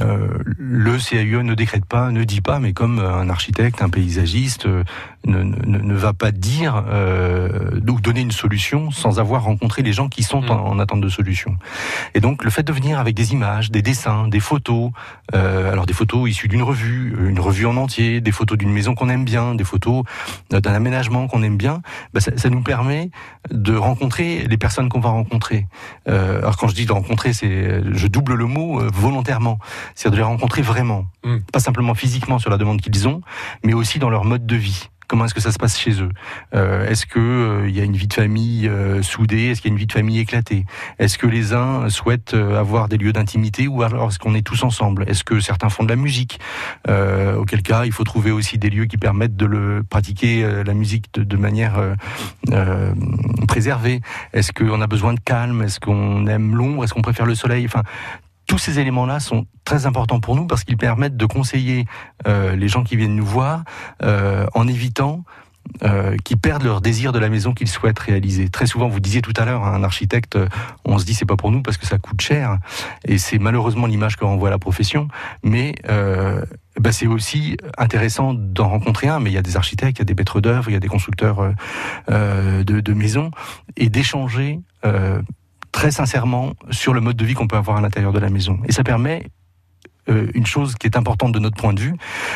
euh, 0.00 0.26
le 0.58 0.96
CAUE 0.96 1.42
ne 1.42 1.54
décrète 1.54 1.84
pas, 1.84 2.10
ne 2.10 2.24
dit 2.24 2.40
pas, 2.40 2.58
mais 2.58 2.72
comme 2.72 2.98
un 2.98 3.28
architecte, 3.28 3.82
un 3.82 3.90
paysagiste 3.90 4.64
euh, 4.64 4.84
ne, 5.26 5.42
ne, 5.42 5.78
ne 5.78 5.94
va 5.94 6.12
pas 6.12 6.30
dire 6.32 6.84
euh, 6.88 7.80
ou 7.88 8.00
donner 8.00 8.20
une 8.22 8.32
solution 8.32 8.90
sans 8.90 9.20
avoir 9.20 9.44
rencontré 9.44 9.82
les 9.82 9.92
gens 9.92 10.08
qui 10.08 10.22
sont 10.22 10.42
Mm. 10.42 10.50
en, 10.50 10.66
en 10.66 10.78
attente 10.78 11.00
de 11.00 11.08
solution. 11.08 11.56
Et 12.14 12.20
donc, 12.20 12.42
le 12.42 12.50
fait 12.50 12.62
de 12.62 12.72
venir 12.72 12.98
avec 12.98 13.14
des 13.14 13.32
images, 13.32 13.70
des 13.70 13.82
dessins, 13.82 14.28
des 14.28 14.40
photos, 14.40 14.90
euh, 15.34 15.70
alors 15.70 15.86
des 15.86 15.92
photos 15.92 16.28
issues 16.30 16.48
d'une 16.48 16.62
revue, 16.62 17.14
une 17.28 17.38
revue 17.38 17.66
en 17.66 17.76
entier, 17.76 18.20
des 18.20 18.32
photos 18.32 18.56
d'une 18.58 18.72
maison 18.72 18.94
qu'on 18.94 19.08
aime 19.10 19.24
bien, 19.24 19.54
des 19.54 19.64
photos 19.64 20.04
euh, 20.52 20.60
d'un 20.60 20.72
aménagement 20.72 21.28
qu'on 21.28 21.42
aime 21.42 21.56
bien, 21.56 21.82
bah, 22.14 22.20
ça, 22.20 22.32
ça 22.36 22.48
nous 22.50 22.62
permet 22.62 23.10
de 23.50 23.74
rencontrer 23.76 24.46
les 24.48 24.56
personnes 24.56 24.88
qu'on 24.88 25.00
va 25.00 25.10
rencontrer. 25.10 25.66
Euh, 26.08 26.38
alors 26.38 26.56
quand 26.56 26.68
je 26.68 26.74
dis 26.74 26.86
de 26.86 26.92
rencontrer, 26.92 27.32
c'est 27.32 27.82
je 27.92 28.06
double 28.06 28.34
le 28.34 28.46
mot 28.46 28.80
euh, 28.80 28.90
volontairement, 28.92 29.58
c'est-à-dire 29.94 30.12
de 30.12 30.16
les 30.22 30.26
rencontrer 30.28 30.62
vraiment, 30.62 31.06
Mm. 31.24 31.38
pas 31.52 31.60
simplement 31.60 31.94
physiquement 31.94 32.38
sur 32.40 32.50
la 32.50 32.56
demande 32.56 32.80
qu'ils 32.80 33.06
ont, 33.06 33.20
mais 33.64 33.74
aussi 33.74 33.98
dans 34.00 34.10
leur 34.10 34.24
mode 34.24 34.44
de 34.46 34.56
vie. 34.56 34.88
Comment 35.12 35.26
est-ce 35.26 35.34
que 35.34 35.42
ça 35.42 35.52
se 35.52 35.58
passe 35.58 35.78
chez 35.78 36.00
eux? 36.00 36.08
Euh, 36.54 36.88
Est-ce 36.88 37.04
que 37.04 37.18
euh, 37.18 37.68
y 37.68 37.80
a 37.80 37.84
une 37.84 37.96
vie 37.96 38.06
de 38.06 38.14
famille 38.14 38.66
euh, 38.66 39.02
soudée? 39.02 39.48
Est-ce 39.48 39.60
qu'il 39.60 39.68
y 39.68 39.72
a 39.72 39.74
une 39.74 39.78
vie 39.78 39.86
de 39.86 39.92
famille 39.92 40.18
éclatée? 40.18 40.64
Est-ce 40.98 41.18
que 41.18 41.26
les 41.26 41.52
uns 41.52 41.90
souhaitent 41.90 42.32
avoir 42.32 42.88
des 42.88 42.96
lieux 42.96 43.12
d'intimité 43.12 43.68
ou 43.68 43.82
alors 43.82 44.08
est-ce 44.08 44.18
qu'on 44.18 44.34
est 44.34 44.40
tous 44.40 44.64
ensemble? 44.64 45.04
Est-ce 45.06 45.22
que 45.22 45.38
certains 45.38 45.68
font 45.68 45.84
de 45.84 45.90
la 45.90 45.96
musique? 45.96 46.40
Auquel 46.88 47.60
cas, 47.60 47.84
il 47.84 47.92
faut 47.92 48.04
trouver 48.04 48.30
aussi 48.30 48.56
des 48.56 48.70
lieux 48.70 48.86
qui 48.86 48.96
permettent 48.96 49.36
de 49.36 49.84
pratiquer 49.90 50.62
la 50.64 50.72
musique 50.72 51.12
de, 51.12 51.36
manière 51.36 51.78
préservée. 53.48 54.00
Est-ce 54.32 54.54
qu'on 54.54 54.80
a 54.80 54.86
besoin 54.86 55.12
de 55.12 55.20
calme? 55.20 55.60
Est-ce 55.60 55.78
qu'on 55.78 56.26
aime 56.26 56.56
l'ombre? 56.56 56.84
Est-ce 56.84 56.94
qu'on 56.94 57.02
préfère 57.02 57.26
le 57.26 57.34
soleil? 57.34 57.68
Tous 58.52 58.58
ces 58.58 58.78
éléments-là 58.78 59.18
sont 59.18 59.46
très 59.64 59.86
importants 59.86 60.20
pour 60.20 60.36
nous 60.36 60.46
parce 60.46 60.62
qu'ils 60.62 60.76
permettent 60.76 61.16
de 61.16 61.24
conseiller 61.24 61.86
euh, 62.26 62.54
les 62.54 62.68
gens 62.68 62.84
qui 62.84 62.96
viennent 62.96 63.16
nous 63.16 63.24
voir 63.24 63.64
euh, 64.02 64.44
en 64.52 64.68
évitant 64.68 65.24
euh, 65.84 66.18
perdent 66.42 66.64
leur 66.64 66.82
désir 66.82 67.12
de 67.12 67.18
la 67.18 67.30
maison 67.30 67.54
qu'ils 67.54 67.68
souhaitent 67.68 67.98
réaliser. 67.98 68.50
Très 68.50 68.66
souvent, 68.66 68.88
vous 68.88 69.00
disiez 69.00 69.22
tout 69.22 69.32
à 69.38 69.46
l'heure, 69.46 69.64
un 69.64 69.82
architecte, 69.82 70.36
euh, 70.36 70.48
on 70.84 70.98
se 70.98 71.06
dit 71.06 71.14
c'est 71.14 71.24
pas 71.24 71.36
pour 71.36 71.50
nous 71.50 71.62
parce 71.62 71.78
que 71.78 71.86
ça 71.86 71.96
coûte 71.96 72.20
cher, 72.20 72.58
et 73.06 73.16
c'est 73.16 73.38
malheureusement 73.38 73.86
l'image 73.86 74.16
que 74.16 74.24
renvoie 74.26 74.50
la 74.50 74.58
profession. 74.58 75.08
Mais 75.42 75.74
euh, 75.88 76.44
bah, 76.78 76.92
c'est 76.92 77.06
aussi 77.06 77.56
intéressant 77.78 78.34
d'en 78.34 78.68
rencontrer 78.68 79.08
un. 79.08 79.18
Mais 79.18 79.30
il 79.30 79.34
y 79.34 79.38
a 79.38 79.42
des 79.42 79.56
architectes, 79.56 79.96
il 79.98 80.00
y 80.00 80.02
a 80.02 80.04
des 80.04 80.14
maîtres 80.14 80.42
d'œuvre, 80.42 80.68
il 80.68 80.74
y 80.74 80.76
a 80.76 80.80
des 80.80 80.88
constructeurs 80.88 81.40
euh, 81.40 81.52
euh, 82.10 82.64
de, 82.64 82.80
de 82.80 82.92
maisons, 82.92 83.30
et 83.76 83.88
d'échanger. 83.88 84.60
Très 85.72 85.90
sincèrement 85.90 86.52
sur 86.70 86.94
le 86.94 87.00
mode 87.00 87.16
de 87.16 87.24
vie 87.24 87.34
qu'on 87.34 87.48
peut 87.48 87.56
avoir 87.56 87.78
à 87.78 87.80
l'intérieur 87.80 88.12
de 88.12 88.18
la 88.18 88.30
maison. 88.30 88.60
Et 88.68 88.72
ça 88.72 88.84
permet 88.84 89.26
euh, 90.08 90.28
une 90.34 90.46
chose 90.46 90.74
qui 90.74 90.86
est 90.86 90.96
importante 90.96 91.32
de 91.32 91.38
notre 91.38 91.56
point 91.56 91.72
de 91.72 91.80
vue, 91.80 91.94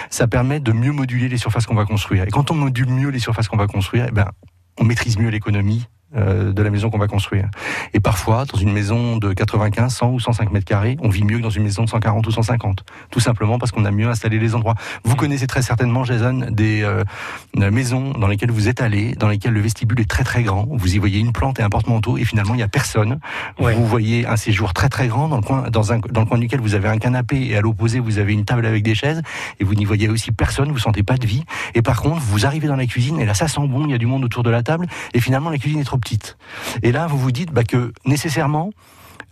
ça 0.08 0.28
permet 0.28 0.60
de 0.60 0.72
mieux 0.72 0.92
moduler 0.92 1.28
les 1.28 1.36
surfaces 1.36 1.66
qu'on 1.66 1.74
va 1.74 1.84
construire. 1.84 2.24
Et 2.24 2.30
quand 2.30 2.50
on 2.50 2.54
module 2.54 2.88
mieux 2.88 3.08
les 3.08 3.18
surfaces 3.18 3.48
qu'on 3.48 3.56
va 3.56 3.66
construire, 3.66 4.06
eh 4.08 4.12
ben, 4.12 4.30
on 4.78 4.84
maîtrise 4.84 5.18
mieux 5.18 5.30
l'économie 5.30 5.86
euh, 6.16 6.52
de 6.52 6.62
la 6.62 6.70
maison 6.70 6.90
qu'on 6.90 6.98
va 6.98 7.08
construire. 7.08 7.48
Et 7.94 8.00
parfois, 8.00 8.44
dans 8.44 8.58
une 8.58 8.72
maison 8.72 9.16
de 9.16 9.32
95, 9.32 9.94
100 9.94 10.10
ou 10.10 10.20
105 10.20 10.52
mètres 10.52 10.64
carrés, 10.64 10.96
on 11.02 11.08
vit 11.08 11.24
mieux 11.24 11.38
que 11.38 11.42
dans 11.42 11.50
une 11.50 11.64
maison 11.64 11.84
de 11.84 11.88
140 11.88 12.26
ou 12.26 12.30
150. 12.30 12.84
Tout 13.10 13.20
simplement 13.20 13.58
parce 13.58 13.72
qu'on 13.72 13.84
a 13.84 13.90
mieux 13.90 14.08
installé 14.08 14.38
les 14.38 14.54
endroits. 14.54 14.74
Vous 15.04 15.16
connaissez 15.16 15.46
très 15.46 15.62
certainement, 15.62 16.04
Jason, 16.04 16.46
des 16.50 16.82
euh, 16.82 17.04
maisons 17.54 18.12
dans 18.12 18.28
lesquelles 18.28 18.50
vous 18.50 18.68
êtes 18.68 18.80
allé, 18.80 19.14
dans 19.14 19.28
lesquelles 19.28 19.52
le 19.52 19.60
vestibule 19.60 20.00
est 20.00 20.10
très 20.10 20.24
très 20.24 20.42
grand. 20.42 20.66
Vous 20.70 20.94
y 20.94 20.98
voyez 20.98 21.18
une 21.18 21.32
plante 21.32 21.60
et 21.60 21.62
un 21.62 21.68
porte-manteau 21.68 22.16
et 22.18 22.24
finalement 22.24 22.54
il 22.54 22.58
n'y 22.58 22.62
a 22.62 22.68
personne. 22.68 23.18
Ouais. 23.58 23.74
Vous 23.74 23.86
voyez 23.86 24.26
un 24.26 24.36
séjour 24.36 24.72
très 24.72 24.88
très 24.88 25.08
grand 25.08 25.28
dans 25.28 25.36
le 25.36 25.42
coin, 25.42 25.70
dans 25.70 25.92
un, 25.92 25.98
dans 25.98 26.20
le 26.20 26.26
coin 26.26 26.38
duquel 26.38 26.60
vous 26.60 26.74
avez 26.74 26.88
un 26.88 26.98
canapé 26.98 27.48
et 27.48 27.56
à 27.56 27.60
l'opposé 27.60 28.00
vous 28.00 28.18
avez 28.18 28.32
une 28.32 28.44
table 28.44 28.66
avec 28.66 28.82
des 28.82 28.94
chaises 28.94 29.22
et 29.60 29.64
vous 29.64 29.74
n'y 29.74 29.84
voyez 29.84 30.08
aussi 30.08 30.32
personne, 30.32 30.72
vous 30.72 30.78
sentez 30.78 31.02
pas 31.02 31.16
de 31.16 31.26
vie. 31.26 31.44
Et 31.74 31.82
par 31.82 32.00
contre, 32.00 32.20
vous 32.20 32.46
arrivez 32.46 32.68
dans 32.68 32.76
la 32.76 32.86
cuisine 32.86 33.20
et 33.20 33.26
là 33.26 33.34
ça 33.34 33.48
sent 33.48 33.66
bon, 33.66 33.84
il 33.84 33.90
y 33.90 33.94
a 33.94 33.98
du 33.98 34.06
monde 34.06 34.24
autour 34.24 34.42
de 34.42 34.50
la 34.50 34.62
table 34.62 34.86
et 35.14 35.20
finalement 35.20 35.50
la 35.50 35.58
cuisine 35.58 35.80
est 35.80 35.84
trop 35.84 35.98
Et 36.82 36.92
là 36.92 37.06
vous 37.06 37.18
vous 37.18 37.32
dites 37.32 37.52
bah, 37.52 37.64
que 37.64 37.92
nécessairement 38.04 38.70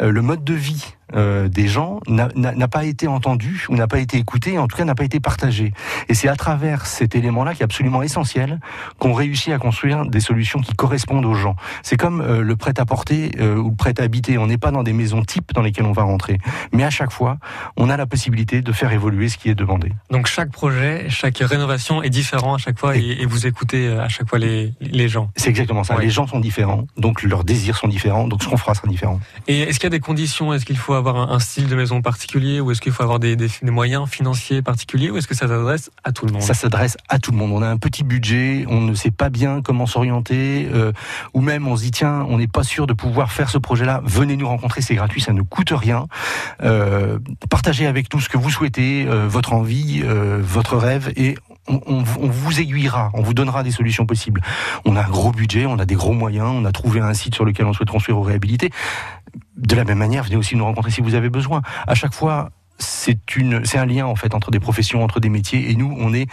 euh, 0.02 0.10
le 0.10 0.22
mode 0.22 0.44
de 0.44 0.54
vie 0.54 0.96
euh, 1.14 1.48
des 1.48 1.68
gens 1.68 2.00
n'a- 2.06 2.28
pas 2.68 2.84
été 2.84 3.06
entendu 3.06 3.66
ou 3.68 3.76
n'a 3.76 3.86
pas 3.86 3.98
été 4.00 4.16
écouté, 4.18 4.58
en 4.58 4.66
tout 4.66 4.76
cas 4.76 4.84
n'a 4.84 4.94
pas 4.94 5.04
été 5.04 5.20
partagé. 5.20 5.72
Et 6.08 6.14
c'est 6.14 6.28
à 6.28 6.36
travers 6.36 6.86
cet 6.86 7.14
élément-là 7.14 7.54
qui 7.54 7.62
est 7.62 7.64
absolument 7.64 8.02
essentiel 8.02 8.58
qu'on 8.98 9.12
réussit 9.12 9.52
à 9.52 9.58
construire 9.58 10.06
des 10.06 10.20
solutions 10.20 10.60
qui 10.60 10.72
correspondent 10.74 11.24
aux 11.26 11.34
gens. 11.34 11.56
C'est 11.82 11.96
comme 11.96 12.20
euh, 12.20 12.42
le 12.42 12.56
prêt-à-porter 12.56 13.32
euh, 13.38 13.56
ou 13.56 13.70
le 13.70 13.76
prêt-à-habiter. 13.76 14.38
On 14.38 14.46
n'est 14.46 14.58
pas 14.58 14.70
dans 14.70 14.82
des 14.82 14.92
maisons 14.92 15.22
types 15.22 15.52
dans 15.54 15.62
lesquelles 15.62 15.84
on 15.86 15.92
va 15.92 16.02
rentrer, 16.02 16.38
mais 16.72 16.84
à 16.84 16.90
chaque 16.90 17.12
fois, 17.12 17.38
on 17.76 17.90
a 17.90 17.96
la 17.96 18.06
possibilité 18.06 18.62
de 18.62 18.72
faire 18.72 18.92
évoluer 18.92 19.28
ce 19.28 19.36
qui 19.36 19.48
est 19.50 19.54
demandé. 19.54 19.92
Donc 20.10 20.26
chaque 20.26 20.50
projet, 20.50 21.06
chaque 21.10 21.38
rénovation 21.38 22.02
est 22.02 22.10
différent 22.10 22.54
à 22.54 22.58
chaque 22.58 22.78
fois, 22.78 22.96
et, 22.96 23.18
et 23.20 23.26
vous 23.26 23.46
écoutez 23.46 23.88
à 23.88 24.08
chaque 24.08 24.28
fois 24.28 24.38
les, 24.38 24.72
les 24.80 25.08
gens. 25.08 25.30
C'est 25.36 25.50
exactement 25.50 25.84
ça. 25.84 25.96
Ouais. 25.96 26.04
Les 26.04 26.10
gens 26.10 26.26
sont 26.26 26.40
différents, 26.40 26.86
donc 26.96 27.22
leurs 27.22 27.44
désirs 27.44 27.76
sont 27.76 27.88
différents, 27.88 28.26
donc 28.26 28.42
ce 28.42 28.48
qu'on 28.48 28.56
fera 28.56 28.74
sera 28.74 28.88
différent. 28.88 29.20
Et 29.46 29.60
est-ce 29.60 29.78
qu'il 29.78 29.84
y 29.86 29.92
a 29.94 29.96
des 29.98 30.00
conditions? 30.00 30.52
Est-ce 30.54 30.64
qu'il 30.64 30.78
faut 30.78 30.94
avoir 30.94 31.03
un, 31.08 31.38
style 31.38 31.68
de 31.68 31.76
maison 31.76 32.02
particulier 32.02 32.60
ou 32.60 32.70
est-ce 32.70 32.80
qu'il 32.80 32.92
faut 32.92 33.02
avoir 33.02 33.18
des, 33.18 33.36
moyens 33.62 34.08
financiers 34.08 34.62
particuliers 34.62 35.10
ou 35.10 35.16
est-ce 35.16 35.28
que 35.28 35.34
ça 35.34 35.48
s'adresse 35.48 35.90
à 36.04 36.12
tout 36.12 36.26
le 36.26 36.32
monde? 36.32 36.42
Ça 36.42 36.54
s'adresse 36.54 36.96
à 37.08 37.18
tout 37.18 37.32
le 37.32 37.36
monde. 37.36 37.52
On 37.52 37.62
a 37.62 37.68
un 37.68 37.76
petit 37.76 38.04
budget, 38.04 38.64
on 38.68 38.80
ne 38.80 38.94
sait 38.94 39.10
pas 39.10 39.28
bien 39.28 39.62
comment 39.62 39.86
s'orienter, 39.86 40.68
euh, 40.72 40.92
ou 41.34 41.40
même 41.40 41.66
on 41.68 41.76
se 41.76 41.82
dit 41.82 41.90
tiens, 41.90 42.26
on 42.28 42.38
n'est 42.38 42.46
pas 42.46 42.62
sûr 42.62 42.86
de 42.86 42.92
pouvoir 42.92 43.32
faire 43.32 43.50
ce 43.50 43.58
projet-là. 43.58 44.00
Venez 44.04 44.36
nous 44.36 44.48
rencontrer, 44.48 44.80
c'est 44.80 44.94
gratuit, 44.94 45.20
ça 45.20 45.32
ne 45.32 45.42
coûte 45.42 45.72
rien. 45.72 46.06
Euh, 46.62 47.18
partagez 47.50 47.86
avec 47.86 48.12
nous 48.12 48.20
ce 48.20 48.28
que 48.28 48.38
vous 48.38 48.50
souhaitez, 48.50 49.06
euh, 49.06 49.26
votre 49.28 49.52
envie, 49.52 50.02
votre 50.40 50.76
rêve, 50.76 51.12
et 51.16 51.36
on, 51.66 51.80
on, 51.86 52.28
vous 52.28 52.60
aiguillera, 52.60 53.10
on 53.14 53.22
vous 53.22 53.34
donnera 53.34 53.62
des 53.62 53.70
solutions 53.70 54.06
possibles. 54.06 54.42
On 54.84 54.96
a 54.96 55.04
un 55.04 55.08
gros 55.08 55.32
budget, 55.32 55.66
on 55.66 55.78
a 55.78 55.86
des 55.86 55.94
gros 55.94 56.12
moyens, 56.12 56.50
on 56.50 56.64
a 56.64 56.72
trouvé 56.72 57.00
un 57.00 57.14
site 57.14 57.34
sur 57.34 57.44
lequel 57.44 57.66
on 57.66 57.72
souhaite 57.72 57.90
construire 57.90 58.18
ou 58.18 58.22
réhabiliter. 58.22 58.70
De 59.56 59.76
la 59.76 59.84
même 59.84 59.98
manière, 59.98 60.24
venez 60.24 60.36
aussi 60.36 60.56
nous 60.56 60.64
rencontrer 60.64 60.90
si 60.90 61.00
vous 61.00 61.14
avez 61.14 61.30
besoin. 61.30 61.62
À 61.86 61.94
chaque 61.94 62.14
fois, 62.14 62.50
c'est 62.78 63.18
un 63.74 63.86
lien 63.86 64.06
en 64.06 64.16
fait 64.16 64.34
entre 64.34 64.50
des 64.50 64.60
professions, 64.60 65.02
entre 65.04 65.20
des 65.20 65.28
métiers, 65.28 65.70
et 65.70 65.76
nous, 65.76 65.94
on 65.98 66.12
est 66.12 66.26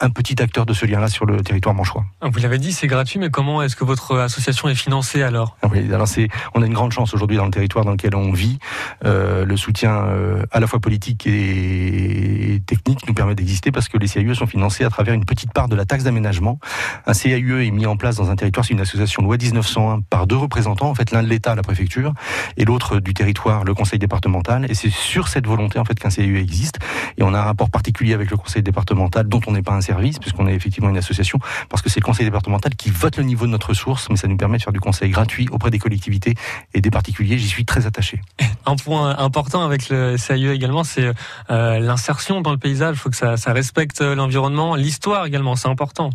un 0.00 0.10
petit 0.10 0.40
acteur 0.42 0.66
de 0.66 0.72
ce 0.72 0.86
lien-là 0.86 1.08
sur 1.08 1.26
le 1.26 1.42
territoire 1.42 1.74
manchois. 1.74 2.04
Ah, 2.20 2.28
vous 2.32 2.38
l'avez 2.40 2.58
dit, 2.58 2.72
c'est 2.72 2.86
gratuit, 2.86 3.18
mais 3.18 3.30
comment 3.30 3.62
est-ce 3.62 3.76
que 3.76 3.84
votre 3.84 4.18
association 4.18 4.68
est 4.68 4.74
financée 4.74 5.22
alors? 5.22 5.56
Ah 5.62 5.68
Oui, 5.70 5.92
alors 5.92 6.08
c'est, 6.08 6.28
on 6.54 6.62
a 6.62 6.66
une 6.66 6.72
grande 6.72 6.92
chance 6.92 7.12
aujourd'hui 7.14 7.36
dans 7.36 7.44
le 7.44 7.50
territoire 7.50 7.84
dans 7.84 7.92
lequel 7.92 8.14
on 8.14 8.32
vit. 8.32 8.58
Euh, 9.04 9.44
le 9.44 9.56
soutien 9.56 9.94
euh, 10.06 10.44
à 10.50 10.60
la 10.60 10.66
fois 10.66 10.80
politique 10.80 11.26
et 11.26 12.62
technique 12.66 13.06
nous 13.06 13.14
permet 13.14 13.34
d'exister 13.34 13.70
parce 13.72 13.88
que 13.88 13.98
les 13.98 14.08
CAUE 14.08 14.34
sont 14.34 14.46
financés 14.46 14.84
à 14.84 14.90
travers 14.90 15.14
une 15.14 15.24
petite 15.24 15.52
part 15.52 15.68
de 15.68 15.76
la 15.76 15.84
taxe 15.84 16.04
d'aménagement. 16.04 16.58
Un 17.06 17.12
CAUE 17.12 17.66
est 17.66 17.70
mis 17.70 17.86
en 17.86 17.96
place 17.96 18.16
dans 18.16 18.30
un 18.30 18.36
territoire, 18.36 18.64
c'est 18.64 18.74
une 18.74 18.80
association 18.80 19.22
loi 19.22 19.36
1901 19.36 20.00
par 20.08 20.26
deux 20.26 20.36
représentants, 20.36 20.88
en 20.88 20.94
fait 20.94 21.10
l'un 21.10 21.22
de 21.22 21.28
l'État, 21.28 21.54
la 21.54 21.62
préfecture, 21.62 22.14
et 22.56 22.64
l'autre 22.64 23.00
du 23.00 23.14
territoire, 23.14 23.64
le 23.64 23.74
conseil 23.74 23.98
départemental. 23.98 24.66
Et 24.70 24.74
c'est 24.74 24.90
sur 24.90 25.28
cette 25.28 25.46
volonté 25.46 25.78
en 25.78 25.84
fait 25.84 25.98
qu'un 25.98 26.10
CAUE 26.10 26.36
existe. 26.36 26.78
Et 27.18 27.22
on 27.22 27.34
a 27.34 27.38
un 27.38 27.44
rapport 27.44 27.70
particulier 27.70 28.14
avec 28.14 28.30
le 28.30 28.36
conseil 28.36 28.62
départemental 28.62 29.28
dont 29.28 29.40
on 29.46 29.52
n'est 29.52 29.62
pas 29.62 29.72
un 29.72 29.80
puisqu'on 30.20 30.46
est 30.46 30.54
effectivement 30.54 30.90
une 30.90 30.98
association, 30.98 31.38
parce 31.68 31.82
que 31.82 31.88
c'est 31.88 32.00
le 32.00 32.04
conseil 32.04 32.26
départemental 32.26 32.74
qui 32.74 32.90
vote 32.90 33.16
le 33.16 33.24
niveau 33.24 33.46
de 33.46 33.50
notre 33.50 33.70
ressource, 33.70 34.08
mais 34.10 34.16
ça 34.16 34.28
nous 34.28 34.36
permet 34.36 34.58
de 34.58 34.62
faire 34.62 34.72
du 34.72 34.80
conseil 34.80 35.10
gratuit 35.10 35.48
auprès 35.50 35.70
des 35.70 35.78
collectivités 35.78 36.34
et 36.74 36.80
des 36.80 36.90
particuliers. 36.90 37.38
J'y 37.38 37.48
suis 37.48 37.64
très 37.64 37.86
attaché. 37.86 38.20
Un 38.66 38.76
point 38.76 39.16
important 39.18 39.64
avec 39.64 39.88
le 39.88 40.16
CAE 40.16 40.52
également, 40.52 40.84
c'est 40.84 41.10
euh, 41.50 41.78
l'insertion 41.78 42.40
dans 42.40 42.52
le 42.52 42.58
paysage. 42.58 42.96
Il 42.96 42.98
faut 42.98 43.10
que 43.10 43.16
ça, 43.16 43.36
ça 43.36 43.52
respecte 43.52 44.00
l'environnement, 44.00 44.74
l'histoire 44.74 45.26
également, 45.26 45.56
c'est 45.56 45.68
important. 45.68 46.10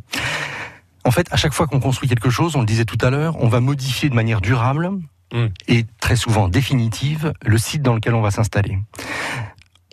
En 1.03 1.11
fait, 1.11 1.27
à 1.31 1.37
chaque 1.37 1.53
fois 1.53 1.67
qu'on 1.67 1.79
construit 1.79 2.09
quelque 2.09 2.31
chose, 2.31 2.55
on 2.55 2.61
le 2.61 2.65
disait 2.65 2.85
tout 2.85 2.97
à 3.01 3.11
l'heure, 3.11 3.35
on 3.39 3.47
va 3.47 3.59
modifier 3.59 4.09
de 4.09 4.15
manière 4.15 4.41
durable 4.41 4.89
hmm. 5.31 5.47
et 5.67 5.85
très 5.99 6.15
souvent 6.15 6.47
définitive 6.47 7.33
le 7.45 7.57
site 7.59 7.83
dans 7.83 7.93
lequel 7.93 8.15
on 8.15 8.21
va 8.21 8.31
s'installer 8.31 8.79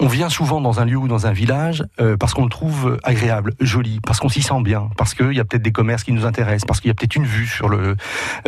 on 0.03 0.09
vient 0.09 0.29
souvent 0.29 0.61
dans 0.61 0.81
un 0.81 0.85
lieu 0.85 0.97
ou 0.97 1.07
dans 1.07 1.29
un 1.29 1.33
village 1.33 1.85
euh, 2.01 2.17
parce 2.17 2.35
qu'on 2.35 2.43
le 2.43 2.51
trouve 2.51 2.99
agréable, 3.05 3.55
joli, 3.61 4.01
parce 4.05 4.19
qu'on 4.19 4.29
s'y 4.29 4.43
sent 4.43 4.61
bien, 4.63 4.91
parce 4.97 5.15
qu'il 5.15 5.33
y 5.33 5.39
a 5.39 5.45
peut-être 5.45 5.63
des 5.63 5.71
commerces 5.71 6.03
qui 6.03 6.13
nous 6.13 6.27
intéressent, 6.27 6.67
parce 6.67 6.81
qu'il 6.81 6.89
y 6.89 6.91
a 6.91 6.95
peut-être 6.95 7.15
une 7.15 7.25
vue 7.25 7.47
sur 7.47 7.69
le 7.69 7.97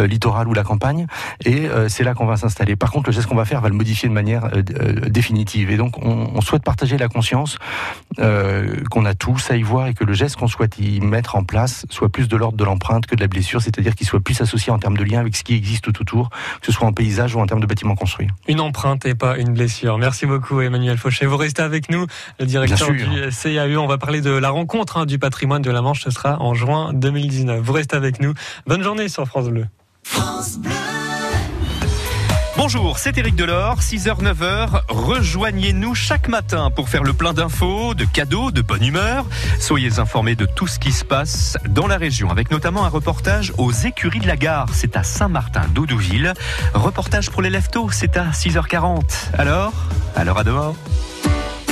euh, 0.00 0.06
littoral 0.08 0.48
ou 0.48 0.52
la 0.52 0.64
campagne, 0.64 1.06
et 1.44 1.66
euh, 1.66 1.88
c'est 1.88 2.02
là 2.02 2.14
qu'on 2.14 2.26
va 2.26 2.36
s'installer. 2.36 2.74
Par 2.74 2.90
contre, 2.90 3.08
le 3.08 3.14
geste 3.14 3.28
qu'on 3.28 3.36
va 3.36 3.44
faire 3.44 3.60
va 3.60 3.68
le 3.68 3.76
modifier 3.76 4.08
de 4.08 4.14
manière 4.14 4.50
définitive. 5.08 5.70
Et 5.70 5.76
donc, 5.76 6.04
on, 6.04 6.40
souhaite 6.40 6.64
partager 6.64 6.98
la 6.98 7.08
conscience 7.08 7.56
qu'on 8.18 9.04
a 9.04 9.14
tous 9.14 9.50
à 9.50 9.56
y 9.56 9.62
voir 9.62 9.86
et 9.86 9.94
que 9.94 10.04
le 10.04 10.12
geste 10.12 10.36
qu'on 10.36 10.48
souhaite 10.48 10.78
y 10.78 11.00
mettre 11.00 11.36
en 11.36 11.44
place 11.44 11.86
soit 11.88 12.10
plus 12.10 12.28
de 12.28 12.36
l'ordre 12.36 12.58
de 12.58 12.64
l'empreinte 12.64 13.06
que 13.06 13.14
de 13.14 13.20
la 13.20 13.28
blessure, 13.28 13.62
c'est-à-dire 13.62 13.94
qu'il 13.94 14.06
soit 14.06 14.20
plus 14.20 14.40
associé 14.40 14.72
en 14.72 14.78
termes 14.78 14.96
de 14.96 15.04
lien 15.04 15.20
avec 15.20 15.36
ce 15.36 15.44
qui 15.44 15.54
existe 15.54 15.84
tout 15.84 16.02
autour, 16.02 16.28
que 16.28 16.66
ce 16.66 16.72
soit 16.72 16.86
en 16.86 16.92
paysage 16.92 17.34
ou 17.34 17.40
en 17.40 17.46
termes 17.46 17.60
de 17.60 17.66
bâtiments 17.66 17.94
construits. 17.94 18.28
Une 18.48 18.60
empreinte 18.60 19.06
et 19.06 19.14
pas 19.14 19.38
une 19.38 19.54
blessure. 19.54 19.96
Merci 19.96 20.26
beaucoup, 20.26 20.60
Emmanuel 20.60 20.98
Fauché 20.98 21.26
restez 21.44 21.62
avec 21.62 21.90
nous, 21.90 22.06
le 22.40 22.46
directeur 22.46 22.90
du 22.90 23.04
CAU. 23.04 23.78
On 23.78 23.86
va 23.86 23.98
parler 23.98 24.20
de 24.20 24.30
la 24.30 24.50
rencontre 24.50 24.96
hein, 24.96 25.06
du 25.06 25.18
patrimoine 25.18 25.62
de 25.62 25.70
la 25.70 25.82
Manche. 25.82 26.02
Ce 26.02 26.10
sera 26.10 26.40
en 26.40 26.54
juin 26.54 26.92
2019. 26.94 27.60
Vous 27.60 27.72
restez 27.72 27.96
avec 27.96 28.20
nous. 28.20 28.32
Bonne 28.66 28.82
journée 28.82 29.08
sur 29.08 29.26
France 29.26 29.48
Bleu. 29.48 29.66
France 30.02 30.58
Bleu. 30.58 30.72
Bonjour, 32.56 32.98
c'est 32.98 33.18
Eric 33.18 33.34
Delors, 33.34 33.80
6h, 33.80 34.22
9h. 34.22 34.84
Rejoignez-nous 34.88 35.94
chaque 35.94 36.28
matin 36.28 36.70
pour 36.70 36.88
faire 36.88 37.02
le 37.02 37.12
plein 37.12 37.34
d'infos, 37.34 37.94
de 37.94 38.04
cadeaux, 38.04 38.52
de 38.52 38.62
bonne 38.62 38.84
humeur. 38.84 39.26
Soyez 39.58 39.98
informés 39.98 40.36
de 40.36 40.46
tout 40.46 40.68
ce 40.68 40.78
qui 40.78 40.92
se 40.92 41.04
passe 41.04 41.58
dans 41.68 41.88
la 41.88 41.98
région, 41.98 42.30
avec 42.30 42.52
notamment 42.52 42.84
un 42.84 42.88
reportage 42.88 43.52
aux 43.58 43.72
écuries 43.72 44.20
de 44.20 44.28
la 44.28 44.36
gare. 44.36 44.68
C'est 44.72 44.96
à 44.96 45.02
Saint-Martin 45.02 45.62
d'Audouville. 45.74 46.32
Reportage 46.74 47.28
pour 47.28 47.42
les 47.42 47.50
leftos, 47.50 47.90
c'est 47.90 48.16
à 48.16 48.30
6h40. 48.30 49.02
Alors, 49.36 49.72
alors 50.14 50.38
à 50.38 50.44
demain. 50.44 50.74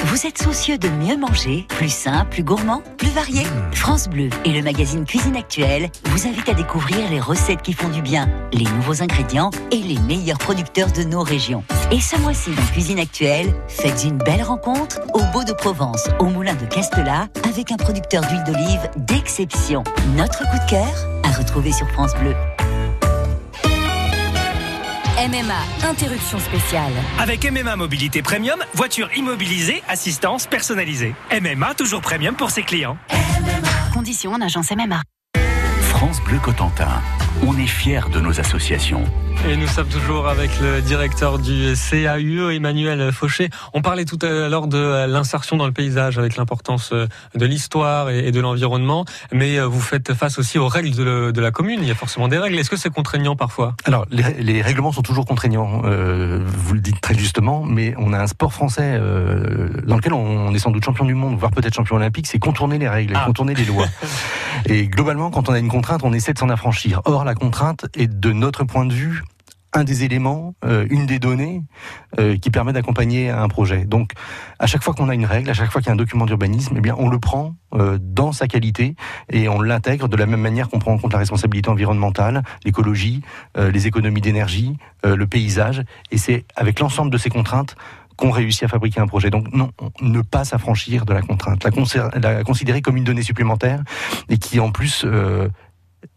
Vous 0.07 0.27
êtes 0.27 0.43
soucieux 0.43 0.79
de 0.79 0.89
mieux 0.89 1.17
manger, 1.17 1.65
plus 1.69 1.93
sain, 1.93 2.25
plus 2.25 2.43
gourmand, 2.43 2.83
plus 2.99 3.11
varié 3.11 3.45
France 3.73 4.09
Bleu 4.09 4.31
et 4.45 4.51
le 4.51 4.61
magazine 4.61 5.05
Cuisine 5.05 5.37
Actuelle 5.37 5.91
vous 6.07 6.27
invitent 6.27 6.49
à 6.49 6.55
découvrir 6.55 7.09
les 7.09 7.21
recettes 7.21 7.63
qui 7.63 7.73
font 7.73 7.89
du 7.89 8.03
bien, 8.03 8.29
les 8.53 8.65
nouveaux 8.65 9.01
ingrédients 9.01 9.51
et 9.71 9.77
les 9.77 9.99
meilleurs 10.01 10.39
producteurs 10.39 10.91
de 10.91 11.05
nos 11.05 11.23
régions. 11.23 11.63
Et 11.93 12.01
ce 12.01 12.17
mois-ci 12.17 12.51
dans 12.51 12.67
Cuisine 12.73 12.99
Actuelle, 12.99 13.55
faites 13.69 14.03
une 14.05 14.19
belle 14.19 14.43
rencontre 14.43 15.01
au 15.15 15.23
Beau 15.33 15.45
de 15.45 15.53
Provence, 15.53 16.09
au 16.19 16.25
Moulin 16.25 16.55
de 16.55 16.67
Castelat, 16.67 17.29
avec 17.49 17.71
un 17.71 17.77
producteur 17.77 18.23
d'huile 18.23 18.45
d'olive 18.45 18.91
d'exception. 18.97 19.85
Notre 20.17 20.41
coup 20.51 20.59
de 20.67 20.71
cœur 20.71 21.07
à 21.23 21.31
retrouver 21.39 21.73
sur 21.73 21.89
France 21.91 22.15
Bleu. 22.21 22.35
MMA, 25.29 25.89
interruption 25.89 26.41
spéciale. 26.41 26.91
Avec 27.21 27.49
MMA 27.49 27.77
Mobilité 27.77 28.23
Premium, 28.23 28.59
voiture 28.75 29.09
immobilisée, 29.17 29.81
assistance 29.87 30.49
personnalisée. 30.49 31.15
MMA 31.31 31.75
toujours 31.75 32.01
premium 32.01 32.35
pour 32.35 32.51
ses 32.51 32.65
clients. 32.65 32.97
MMA. 33.13 33.69
Conditions 33.95 34.33
en 34.33 34.41
agence 34.41 34.73
MMA. 34.73 35.01
France 35.83 36.21
Bleu 36.25 36.39
Cotentin. 36.41 37.01
On 37.45 37.59
est 37.59 37.67
fiers 37.67 38.09
de 38.13 38.21
nos 38.21 38.39
associations. 38.39 39.03
Et 39.49 39.57
nous 39.57 39.67
sommes 39.67 39.89
toujours 39.89 40.29
avec 40.29 40.51
le 40.61 40.81
directeur 40.81 41.41
du 41.41 41.75
CAUE, 41.75 42.53
Emmanuel 42.53 43.11
Fauché. 43.11 43.51
On 43.75 43.83
parlait 43.83 44.05
tout 44.05 44.19
à 44.23 44.49
l'heure 44.49 44.69
de 44.69 45.07
l'insertion 45.07 45.57
dans 45.57 45.67
le 45.67 45.73
paysage 45.73 46.17
avec 46.17 46.37
l'importance 46.37 46.93
de 46.93 47.45
l'histoire 47.45 48.11
et 48.11 48.31
de 48.31 48.41
l'environnement, 48.41 49.05
mais 49.33 49.59
vous 49.59 49.81
faites 49.81 50.15
face 50.15 50.39
aussi 50.39 50.59
aux 50.59 50.69
règles 50.69 50.95
de, 50.95 51.41
la 51.41 51.51
commune. 51.51 51.81
Il 51.83 51.89
y 51.89 51.91
a 51.91 51.97
forcément 51.97 52.29
des 52.29 52.39
règles. 52.39 52.57
Est-ce 52.57 52.71
que 52.71 52.77
c'est 52.77 52.91
contraignant 52.91 53.35
parfois? 53.35 53.75
Alors, 53.85 54.07
les, 54.13 54.63
règlements 54.63 54.93
sont 54.93 55.03
toujours 55.03 55.27
contraignants. 55.27 55.83
Euh, 55.87 56.39
vous 56.47 56.75
le 56.75 56.81
dites 56.81 57.01
très 57.01 57.15
justement, 57.15 57.65
mais 57.65 57.95
on 57.99 58.13
a 58.13 58.21
un 58.21 58.29
sport 58.29 58.53
français 58.53 58.97
euh, 59.01 59.69
dans 59.85 59.97
lequel 59.97 60.13
on 60.13 60.55
est 60.55 60.61
sans 60.61 60.71
doute 60.71 60.85
champion 60.85 61.05
du 61.05 61.15
monde, 61.15 61.37
voire 61.37 61.51
peut-être 61.51 61.75
champion 61.75 61.97
olympique, 61.97 62.29
c'est 62.29 62.39
contourner 62.39 62.79
les 62.79 62.89
règles, 62.89 63.15
ah. 63.17 63.25
contourner 63.27 63.55
les 63.55 63.65
lois. 63.65 63.87
et 64.67 64.87
globalement, 64.87 65.31
quand 65.31 65.49
on 65.49 65.53
a 65.53 65.59
une 65.59 65.69
contrainte, 65.69 66.03
on 66.05 66.13
essaie 66.13 66.33
de 66.33 66.39
s'en 66.39 66.49
affranchir. 66.49 67.01
Or, 67.07 67.25
la 67.25 67.32
contrainte 67.35 67.87
est 67.95 68.09
de 68.09 68.33
notre 68.33 68.65
point 68.65 68.87
de 68.87 68.93
vue 68.93 69.23
un 69.73 69.85
des 69.85 70.05
éléments, 70.05 70.55
euh, 70.65 70.87
une 70.91 71.07
des 71.07 71.19
données 71.19 71.63
euh, 72.19 72.37
qui 72.37 72.51
permet 72.51 72.73
d'accompagner 72.73 73.31
un 73.31 73.49
projet. 73.49 73.85
Donc, 73.85 74.13
à 74.59 74.67
chaque 74.67 74.83
fois 74.83 74.93
qu'on 74.93 75.09
a 75.09 75.15
une 75.15 75.25
règle, 75.25 75.49
à 75.51 75.55
chaque 75.55 75.71
fois 75.71 75.81
qu'il 75.81 75.89
y 75.89 75.91
a 75.91 75.95
un 75.95 75.97
document 75.97 76.27
d'urbanisme, 76.27 76.75
eh 76.77 76.81
bien, 76.81 76.95
on 76.99 77.09
le 77.09 77.19
prend 77.19 77.55
euh, 77.75 77.99
dans 78.01 78.33
sa 78.33 78.49
qualité 78.49 78.97
et 79.31 79.49
on 79.49 79.63
l'intègre 79.63 80.09
de 80.09 80.17
la 80.17 80.27
même 80.27 80.41
manière 80.41 80.69
qu'on 80.69 80.79
prend 80.79 80.93
en 80.93 80.99
compte 80.99 81.13
la 81.13 81.19
responsabilité 81.19 81.71
environnementale, 81.71 82.43
l'écologie, 82.65 83.23
les 83.57 83.87
économies 83.87 84.21
d'énergie, 84.21 84.77
le 85.05 85.27
paysage. 85.27 85.83
Et 86.11 86.19
c'est 86.19 86.45
avec 86.57 86.81
l'ensemble 86.81 87.11
de 87.11 87.19
ces 87.19 87.31
contraintes 87.31 87.77
qu'on 88.17 88.31
réussit 88.31 88.65
à 88.65 88.69
fabriquer 88.69 89.01
un 89.01 89.07
projet. 89.07 89.31
Donc 89.31 89.53
non, 89.53 89.71
ne 90.01 90.21
pas 90.21 90.45
s'affranchir 90.45 91.07
de 91.07 91.13
la 91.13 91.23
contrainte, 91.23 91.65
la, 91.65 92.11
la, 92.21 92.45
considérer 92.45 92.83
comme 92.83 92.97
une 92.97 93.05
donnée 93.05 93.23
supplémentaire 93.23 93.83
et 94.29 94.39
qui 94.39 94.61
en 94.61 94.71
plus 94.71 95.07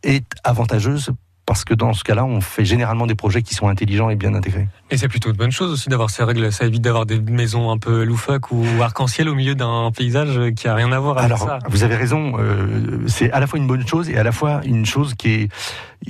est 0.04 0.26
avantageuse 0.44 1.12
parce 1.46 1.64
que 1.64 1.74
dans 1.74 1.94
ce 1.94 2.04
cas-là, 2.04 2.26
on 2.26 2.42
fait 2.42 2.66
généralement 2.66 3.06
des 3.06 3.14
projets 3.14 3.44
qui 3.44 3.54
sont 3.54 3.68
intelligents 3.68 4.10
et 4.10 4.16
bien 4.16 4.34
intégrés. 4.34 4.68
Et 4.90 4.98
c'est 4.98 5.08
plutôt 5.08 5.30
une 5.30 5.36
bonne 5.36 5.52
chose 5.52 5.72
aussi 5.72 5.90
d'avoir 5.90 6.10
ces 6.10 6.24
règles. 6.24 6.52
Ça 6.52 6.66
évite 6.66 6.82
d'avoir 6.82 7.06
des 7.06 7.20
maisons 7.20 7.70
un 7.70 7.78
peu 7.78 8.04
loufoques 8.04 8.52
ou 8.52 8.66
arc-en-ciel 8.82 9.30
au 9.30 9.36
milieu 9.36 9.54
d'un 9.54 9.92
paysage 9.96 10.54
qui 10.56 10.68
a 10.68 10.74
rien 10.74 10.92
à 10.92 11.00
voir 11.00 11.18
avec 11.18 11.26
Alors, 11.26 11.40
ça. 11.40 11.60
Vous 11.70 11.84
avez 11.84 11.96
raison. 11.96 12.34
Euh, 12.40 13.04
c'est 13.08 13.32
à 13.32 13.40
la 13.40 13.48
fois 13.48 13.60
une 13.60 13.68
bonne 13.68 13.86
chose 13.86 14.10
et 14.10 14.18
à 14.18 14.24
la 14.24 14.32
fois 14.32 14.62
une 14.66 14.86
chose 14.86 15.14
qui 15.14 15.34
est 15.34 15.50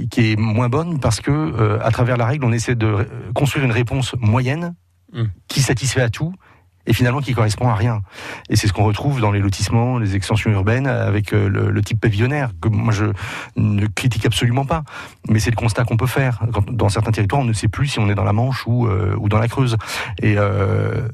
qui 0.09 0.31
est 0.31 0.35
moins 0.37 0.67
bonne 0.67 0.99
parce 0.99 1.21
que 1.21 1.31
euh, 1.31 1.79
à 1.81 1.91
travers 1.91 2.17
la 2.17 2.25
règle, 2.25 2.45
on 2.45 2.51
essaie 2.51 2.75
de 2.75 3.07
construire 3.33 3.65
une 3.65 3.71
réponse 3.71 4.15
moyenne 4.19 4.73
hmm. 5.13 5.25
qui 5.47 5.61
satisfait 5.61 6.01
à 6.01 6.09
tout 6.09 6.33
et 6.87 6.93
finalement 6.93 7.21
qui 7.21 7.33
correspond 7.33 7.67
à 7.67 7.75
rien. 7.75 8.01
Et 8.49 8.55
c'est 8.55 8.67
ce 8.67 8.73
qu'on 8.73 8.83
retrouve 8.83 9.19
dans 9.21 9.31
les 9.31 9.39
lotissements, 9.39 9.97
les 9.97 10.15
extensions 10.15 10.51
urbaines 10.51 10.87
avec 10.87 11.33
euh, 11.33 11.49
le, 11.49 11.81
type 11.81 11.99
pavillonnaire 11.99 12.49
que 12.61 12.67
moi 12.67 12.93
je 12.93 13.05
ne 13.55 13.85
critique 13.85 14.25
absolument 14.25 14.65
pas, 14.65 14.83
mais 15.29 15.39
c'est 15.39 15.51
le 15.51 15.55
constat 15.55 15.83
qu'on 15.83 15.97
peut 15.97 16.07
faire. 16.07 16.41
dans 16.71 16.89
certains 16.89 17.11
territoires, 17.11 17.41
on 17.41 17.45
ne 17.45 17.53
sait 17.53 17.67
plus 17.67 17.87
si 17.87 17.99
on 17.99 18.09
est 18.09 18.15
dans 18.15 18.23
la 18.23 18.33
Manche 18.33 18.65
ou, 18.65 18.87
euh, 18.87 19.15
ou 19.19 19.29
dans 19.29 19.37
la 19.37 19.47
Creuse. 19.47 19.77
Et 20.21 20.35
euh, 20.37 21.07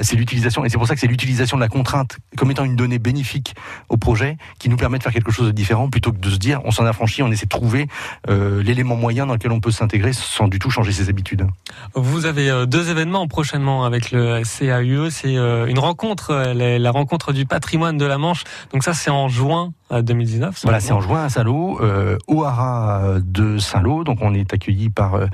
c'est 0.00 0.16
l'utilisation, 0.16 0.64
et 0.64 0.68
c'est 0.68 0.78
pour 0.78 0.88
ça 0.88 0.94
que 0.94 1.00
c'est 1.00 1.06
l'utilisation 1.06 1.56
de 1.56 1.62
la 1.62 1.68
contrainte 1.68 2.18
comme 2.36 2.50
étant 2.50 2.64
une 2.64 2.76
donnée 2.76 2.98
bénéfique 2.98 3.54
au 3.88 3.96
projet 3.96 4.36
qui 4.58 4.68
nous 4.68 4.76
permet 4.76 4.98
de 4.98 5.02
faire 5.02 5.12
quelque 5.12 5.30
chose 5.30 5.46
de 5.46 5.52
différent 5.52 5.88
plutôt 5.88 6.12
que 6.12 6.18
de 6.18 6.30
se 6.30 6.38
dire 6.38 6.60
on 6.64 6.70
s'en 6.70 6.84
affranchit, 6.86 7.22
on 7.22 7.30
essaie 7.30 7.46
de 7.46 7.50
trouver 7.50 7.86
l'élément 8.28 8.96
moyen 8.96 9.26
dans 9.26 9.34
lequel 9.34 9.52
on 9.52 9.60
peut 9.60 9.70
s'intégrer 9.70 10.12
sans 10.12 10.48
du 10.48 10.58
tout 10.58 10.70
changer 10.70 10.92
ses 10.92 11.08
habitudes. 11.08 11.46
Vous 11.94 12.26
avez 12.26 12.66
deux 12.66 12.90
événements 12.90 13.26
prochainement 13.28 13.84
avec 13.84 14.10
le 14.10 14.44
CAUE, 14.68 15.10
c'est 15.10 15.36
euh, 15.36 15.66
une 15.66 15.78
rencontre, 15.78 16.52
la 16.54 16.90
rencontre 16.90 17.32
du 17.32 17.46
patrimoine 17.46 17.96
de 17.96 18.04
la 18.04 18.18
Manche. 18.18 18.44
Donc 18.72 18.84
ça 18.84 18.94
c'est 18.94 19.10
en 19.10 19.28
juin 19.28 19.72
2019. 19.90 20.60
Voilà, 20.64 20.80
c'est 20.80 20.92
en 20.92 21.00
juin 21.00 21.24
à 21.24 21.28
Saint-Lô, 21.28 21.80
euh, 21.80 22.18
au 22.26 22.44
haras 22.44 23.18
de 23.20 23.58
Saint-Lô. 23.58 24.04
Donc 24.04 24.18
on 24.20 24.34
est 24.34 24.52
accueilli 24.52 24.90
par 24.90 25.14
euh, 25.14 25.26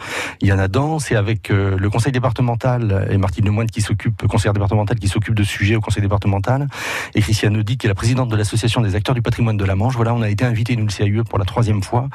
Yann 0.43 0.61
Adam, 0.61 0.99
c'est 0.99 1.17
avec 1.17 1.51
euh, 1.51 1.77
le 1.79 1.91
conseil 1.91 2.13
départemental 2.13 3.09
et 3.11 3.19
Martine 3.19 3.45
Lemoine 3.45 3.69
qui 3.69 3.81
s'occupe, 3.81 4.27
conseillère 4.27 4.53
départementale 4.53 4.99
qui 4.99 5.09
s'occupe 5.09 5.35
de 5.35 5.43
ce 5.43 5.51
sujet 5.51 5.77
au 5.77 5.81
conseil 5.81 6.03
départemental, 6.03 6.69
et 7.15 7.21
Christiane 7.21 7.57
Audi 7.57 7.77
qui 7.77 7.87
est 7.87 7.89
la 7.89 7.95
présidente 7.95 8.29
de 8.29 8.37
l'association 8.37 8.81
des 8.81 8.95
acteurs 8.95 9.15
du 9.15 9.23
patrimoine 9.23 9.57
de 9.57 9.65
la 9.65 9.75
Manche. 9.75 9.95
Voilà, 9.95 10.15
on 10.15 10.23
a 10.23 10.29
été 10.29 10.45
invité, 10.45 10.77
nous 10.77 10.87
le 10.87 10.93
CAUE, 10.93 11.25
pour 11.25 11.39
la 11.39 11.45
troisième 11.45 11.83
fois, 11.83 12.09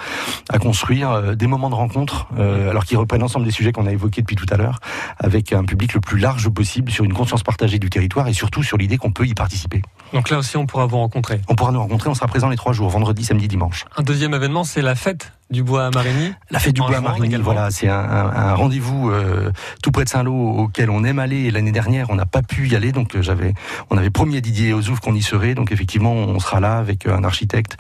à 0.50 0.60
construire 0.60 1.12
euh, 1.12 1.36
des 1.36 1.48
moments 1.48 1.70
de 1.70 1.76
rencontre, 1.76 2.28
euh, 2.38 2.70
alors 2.70 2.86
qu'ils 2.86 2.98
reprennent 2.98 3.22
l'ensemble 3.22 3.46
des 3.46 3.52
sujets 3.52 3.72
qu'on 3.72 3.86
a 3.86 3.92
évoqués 3.92 4.22
depuis 4.22 4.36
tout 4.36 4.46
à 4.52 4.58
l'heure, 4.58 4.80
avec 5.18 5.54
un 5.54 5.64
public 5.64 5.94
le 5.94 6.02
plus 6.02 6.20
large 6.20 6.50
possible 6.50 6.92
sur 6.92 7.04
une 7.04 7.14
conscience 7.14 7.44
partagée 7.44 7.80
du 7.80 7.90
territoire 7.90 8.28
et 8.28 8.34
surtout 8.34 8.64
sur 8.64 8.78
l'idée 8.78 8.98
qu'on 8.98 9.12
peut 9.12 9.26
y 9.26 9.34
participer. 9.34 9.82
Donc 10.14 10.30
là 10.30 10.38
aussi, 10.40 10.58
on 10.58 10.66
pourra 10.66 10.86
vous 10.86 10.98
rencontrer. 10.98 11.42
On 11.48 11.56
pourra 11.56 11.72
nous 11.72 11.80
rencontrer, 11.80 12.10
on 12.10 12.14
sera 12.14 12.28
présent 12.30 12.50
les 12.50 12.56
trois 12.56 12.72
jours, 12.72 12.90
vendredi, 12.90 13.26
samedi, 13.26 13.48
dimanche. 13.48 13.86
Un 13.98 14.04
deuxième 14.04 14.34
événement, 14.34 14.64
c'est 14.64 14.82
la 14.82 14.96
fête 14.96 15.34
du 15.50 15.64
bois 15.64 15.88
à 15.88 15.90
Marigny. 15.90 16.32
La 16.52 16.60
fête 16.60 16.76
du 16.76 16.82
bois 16.82 16.98
à 16.98 17.02
Marigny, 17.02 17.36
voilà, 17.38 17.72
c'est 17.72 17.90
un, 17.90 17.98
un, 17.98 18.54
rendez-vous 18.54 19.10
euh, 19.10 19.52
tout 19.82 19.92
près 19.92 20.04
de 20.04 20.10
Saint-Lô 20.10 20.34
auquel 20.34 20.90
on 20.90 21.04
aime 21.04 21.20
aller. 21.20 21.46
Et 21.46 21.52
l'année 21.52 21.72
dernière, 21.72 22.10
on 22.10 22.16
n'a 22.16 22.28
pas 22.28 22.42
pu 22.42 22.68
y 22.68 22.76
aller, 22.76 22.92
donc 22.92 23.16
euh, 23.16 23.22
j'avais, 23.22 23.54
on 23.90 23.98
avait 23.98 24.12
promis 24.12 24.38
à 24.38 24.42
Didier 24.42 24.74
Ozouf 24.74 25.00
qu'on 25.00 25.16
y 25.16 25.24
serait. 25.24 25.56
Donc 25.56 25.72
effectivement, 25.72 26.14
on 26.14 26.40
sera 26.40 26.60
là 26.60 26.78
avec 26.78 27.08
un 27.08 27.24
architecte, 27.24 27.78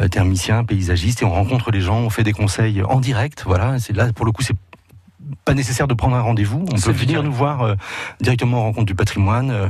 euh, 0.00 0.08
thermicien, 0.08 0.64
paysagiste, 0.64 1.22
et 1.22 1.24
on 1.24 1.30
rencontre 1.30 1.70
les 1.70 1.80
gens, 1.80 1.98
on 1.98 2.10
fait 2.10 2.24
des 2.24 2.32
conseils 2.32 2.82
en 2.82 2.98
direct. 2.98 3.44
Voilà, 3.46 3.78
c'est 3.78 3.94
là 3.94 4.12
pour 4.12 4.26
le 4.26 4.32
coup, 4.32 4.42
c'est 4.42 4.56
pas 5.44 5.54
nécessaire 5.54 5.88
de 5.88 5.94
prendre 5.94 6.16
un 6.16 6.20
rendez-vous. 6.20 6.64
On 6.72 6.80
peut 6.80 6.92
venir 6.92 7.22
nous 7.22 7.32
voir 7.32 7.62
euh, 7.62 7.74
directement 8.20 8.60
en 8.60 8.62
rencontre 8.64 8.86
du 8.86 8.94
patrimoine, 8.94 9.50
euh, 9.50 9.68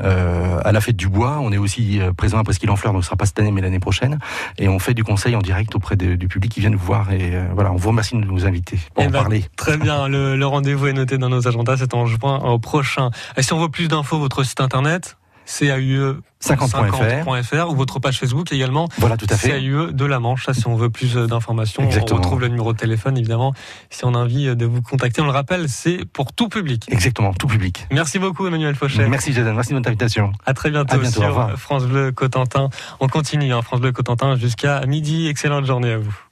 euh, 0.00 0.60
à 0.64 0.72
la 0.72 0.80
fête 0.80 0.96
du 0.96 1.08
bois. 1.08 1.38
On 1.40 1.52
est 1.52 1.58
aussi 1.58 2.00
présent 2.16 2.38
à 2.38 2.44
Presqu'île 2.44 2.70
en 2.70 2.76
Fleurs, 2.76 2.92
donc 2.92 3.02
ce 3.02 3.06
sera 3.06 3.16
pas 3.16 3.26
cette 3.26 3.38
année 3.38 3.50
mais 3.50 3.60
l'année 3.60 3.80
prochaine. 3.80 4.18
Et 4.58 4.68
on 4.68 4.78
fait 4.78 4.94
du 4.94 5.04
conseil 5.04 5.36
en 5.36 5.40
direct 5.40 5.74
auprès 5.74 5.96
du 5.96 6.28
public 6.28 6.52
qui 6.52 6.60
vient 6.60 6.70
nous 6.70 6.78
voir. 6.78 7.12
Et 7.12 7.32
voilà, 7.54 7.72
on 7.72 7.76
vous 7.76 7.88
remercie 7.88 8.16
de 8.16 8.24
nous 8.24 8.46
inviter 8.46 8.78
pour 8.94 9.04
en 9.04 9.08
eh 9.08 9.10
ben, 9.10 9.20
parler. 9.20 9.44
Très 9.56 9.76
bien, 9.76 10.08
le, 10.08 10.36
le 10.36 10.46
rendez-vous 10.46 10.86
est 10.86 10.92
noté 10.92 11.18
dans 11.18 11.28
nos 11.28 11.46
agendas, 11.46 11.76
c'est 11.78 11.94
en 11.94 12.06
juin 12.06 12.38
au 12.38 12.58
prochain. 12.58 13.10
Et 13.36 13.42
si 13.42 13.52
on 13.52 13.60
veut 13.60 13.68
plus 13.68 13.88
d'infos, 13.88 14.18
votre 14.18 14.42
site 14.44 14.60
internet? 14.60 15.17
CAUE 15.48 16.20
50.fr 16.42 17.70
ou 17.70 17.74
votre 17.74 17.98
page 17.98 18.18
Facebook 18.18 18.52
également. 18.52 18.88
Voilà, 18.98 19.16
tout 19.16 19.26
à 19.28 19.36
fait. 19.36 19.48
CAUE 19.48 19.92
de 19.92 20.04
la 20.04 20.20
Manche. 20.20 20.48
si 20.52 20.66
on 20.66 20.76
veut 20.76 20.90
plus 20.90 21.14
d'informations, 21.14 21.88
on 21.88 22.14
retrouve 22.14 22.40
le 22.40 22.48
numéro 22.48 22.72
de 22.72 22.78
téléphone, 22.78 23.16
évidemment. 23.18 23.54
Si 23.90 24.04
on 24.04 24.14
a 24.14 24.18
envie 24.18 24.54
de 24.54 24.66
vous 24.66 24.82
contacter, 24.82 25.20
on 25.20 25.26
le 25.26 25.32
rappelle, 25.32 25.68
c'est 25.68 26.04
pour 26.04 26.32
tout 26.32 26.48
public. 26.48 26.84
Exactement, 26.88 27.32
tout 27.32 27.46
public. 27.46 27.86
Merci 27.90 28.18
beaucoup, 28.18 28.46
Emmanuel 28.46 28.74
Fauchet. 28.74 29.08
Merci, 29.08 29.32
Jason. 29.32 29.54
Merci 29.54 29.70
de 29.70 29.76
votre 29.76 29.88
invitation. 29.88 30.32
À 30.46 30.54
très 30.54 30.70
bientôt, 30.70 31.02
sur 31.04 31.58
France 31.58 31.86
Bleu 31.86 32.12
Cotentin. 32.12 32.68
On 33.00 33.08
continue, 33.08 33.52
hein, 33.52 33.62
France 33.62 33.80
Bleu 33.80 33.92
Cotentin 33.92 34.36
jusqu'à 34.36 34.84
midi. 34.86 35.28
Excellente 35.28 35.64
journée 35.64 35.92
à 35.92 35.98
vous. 35.98 36.27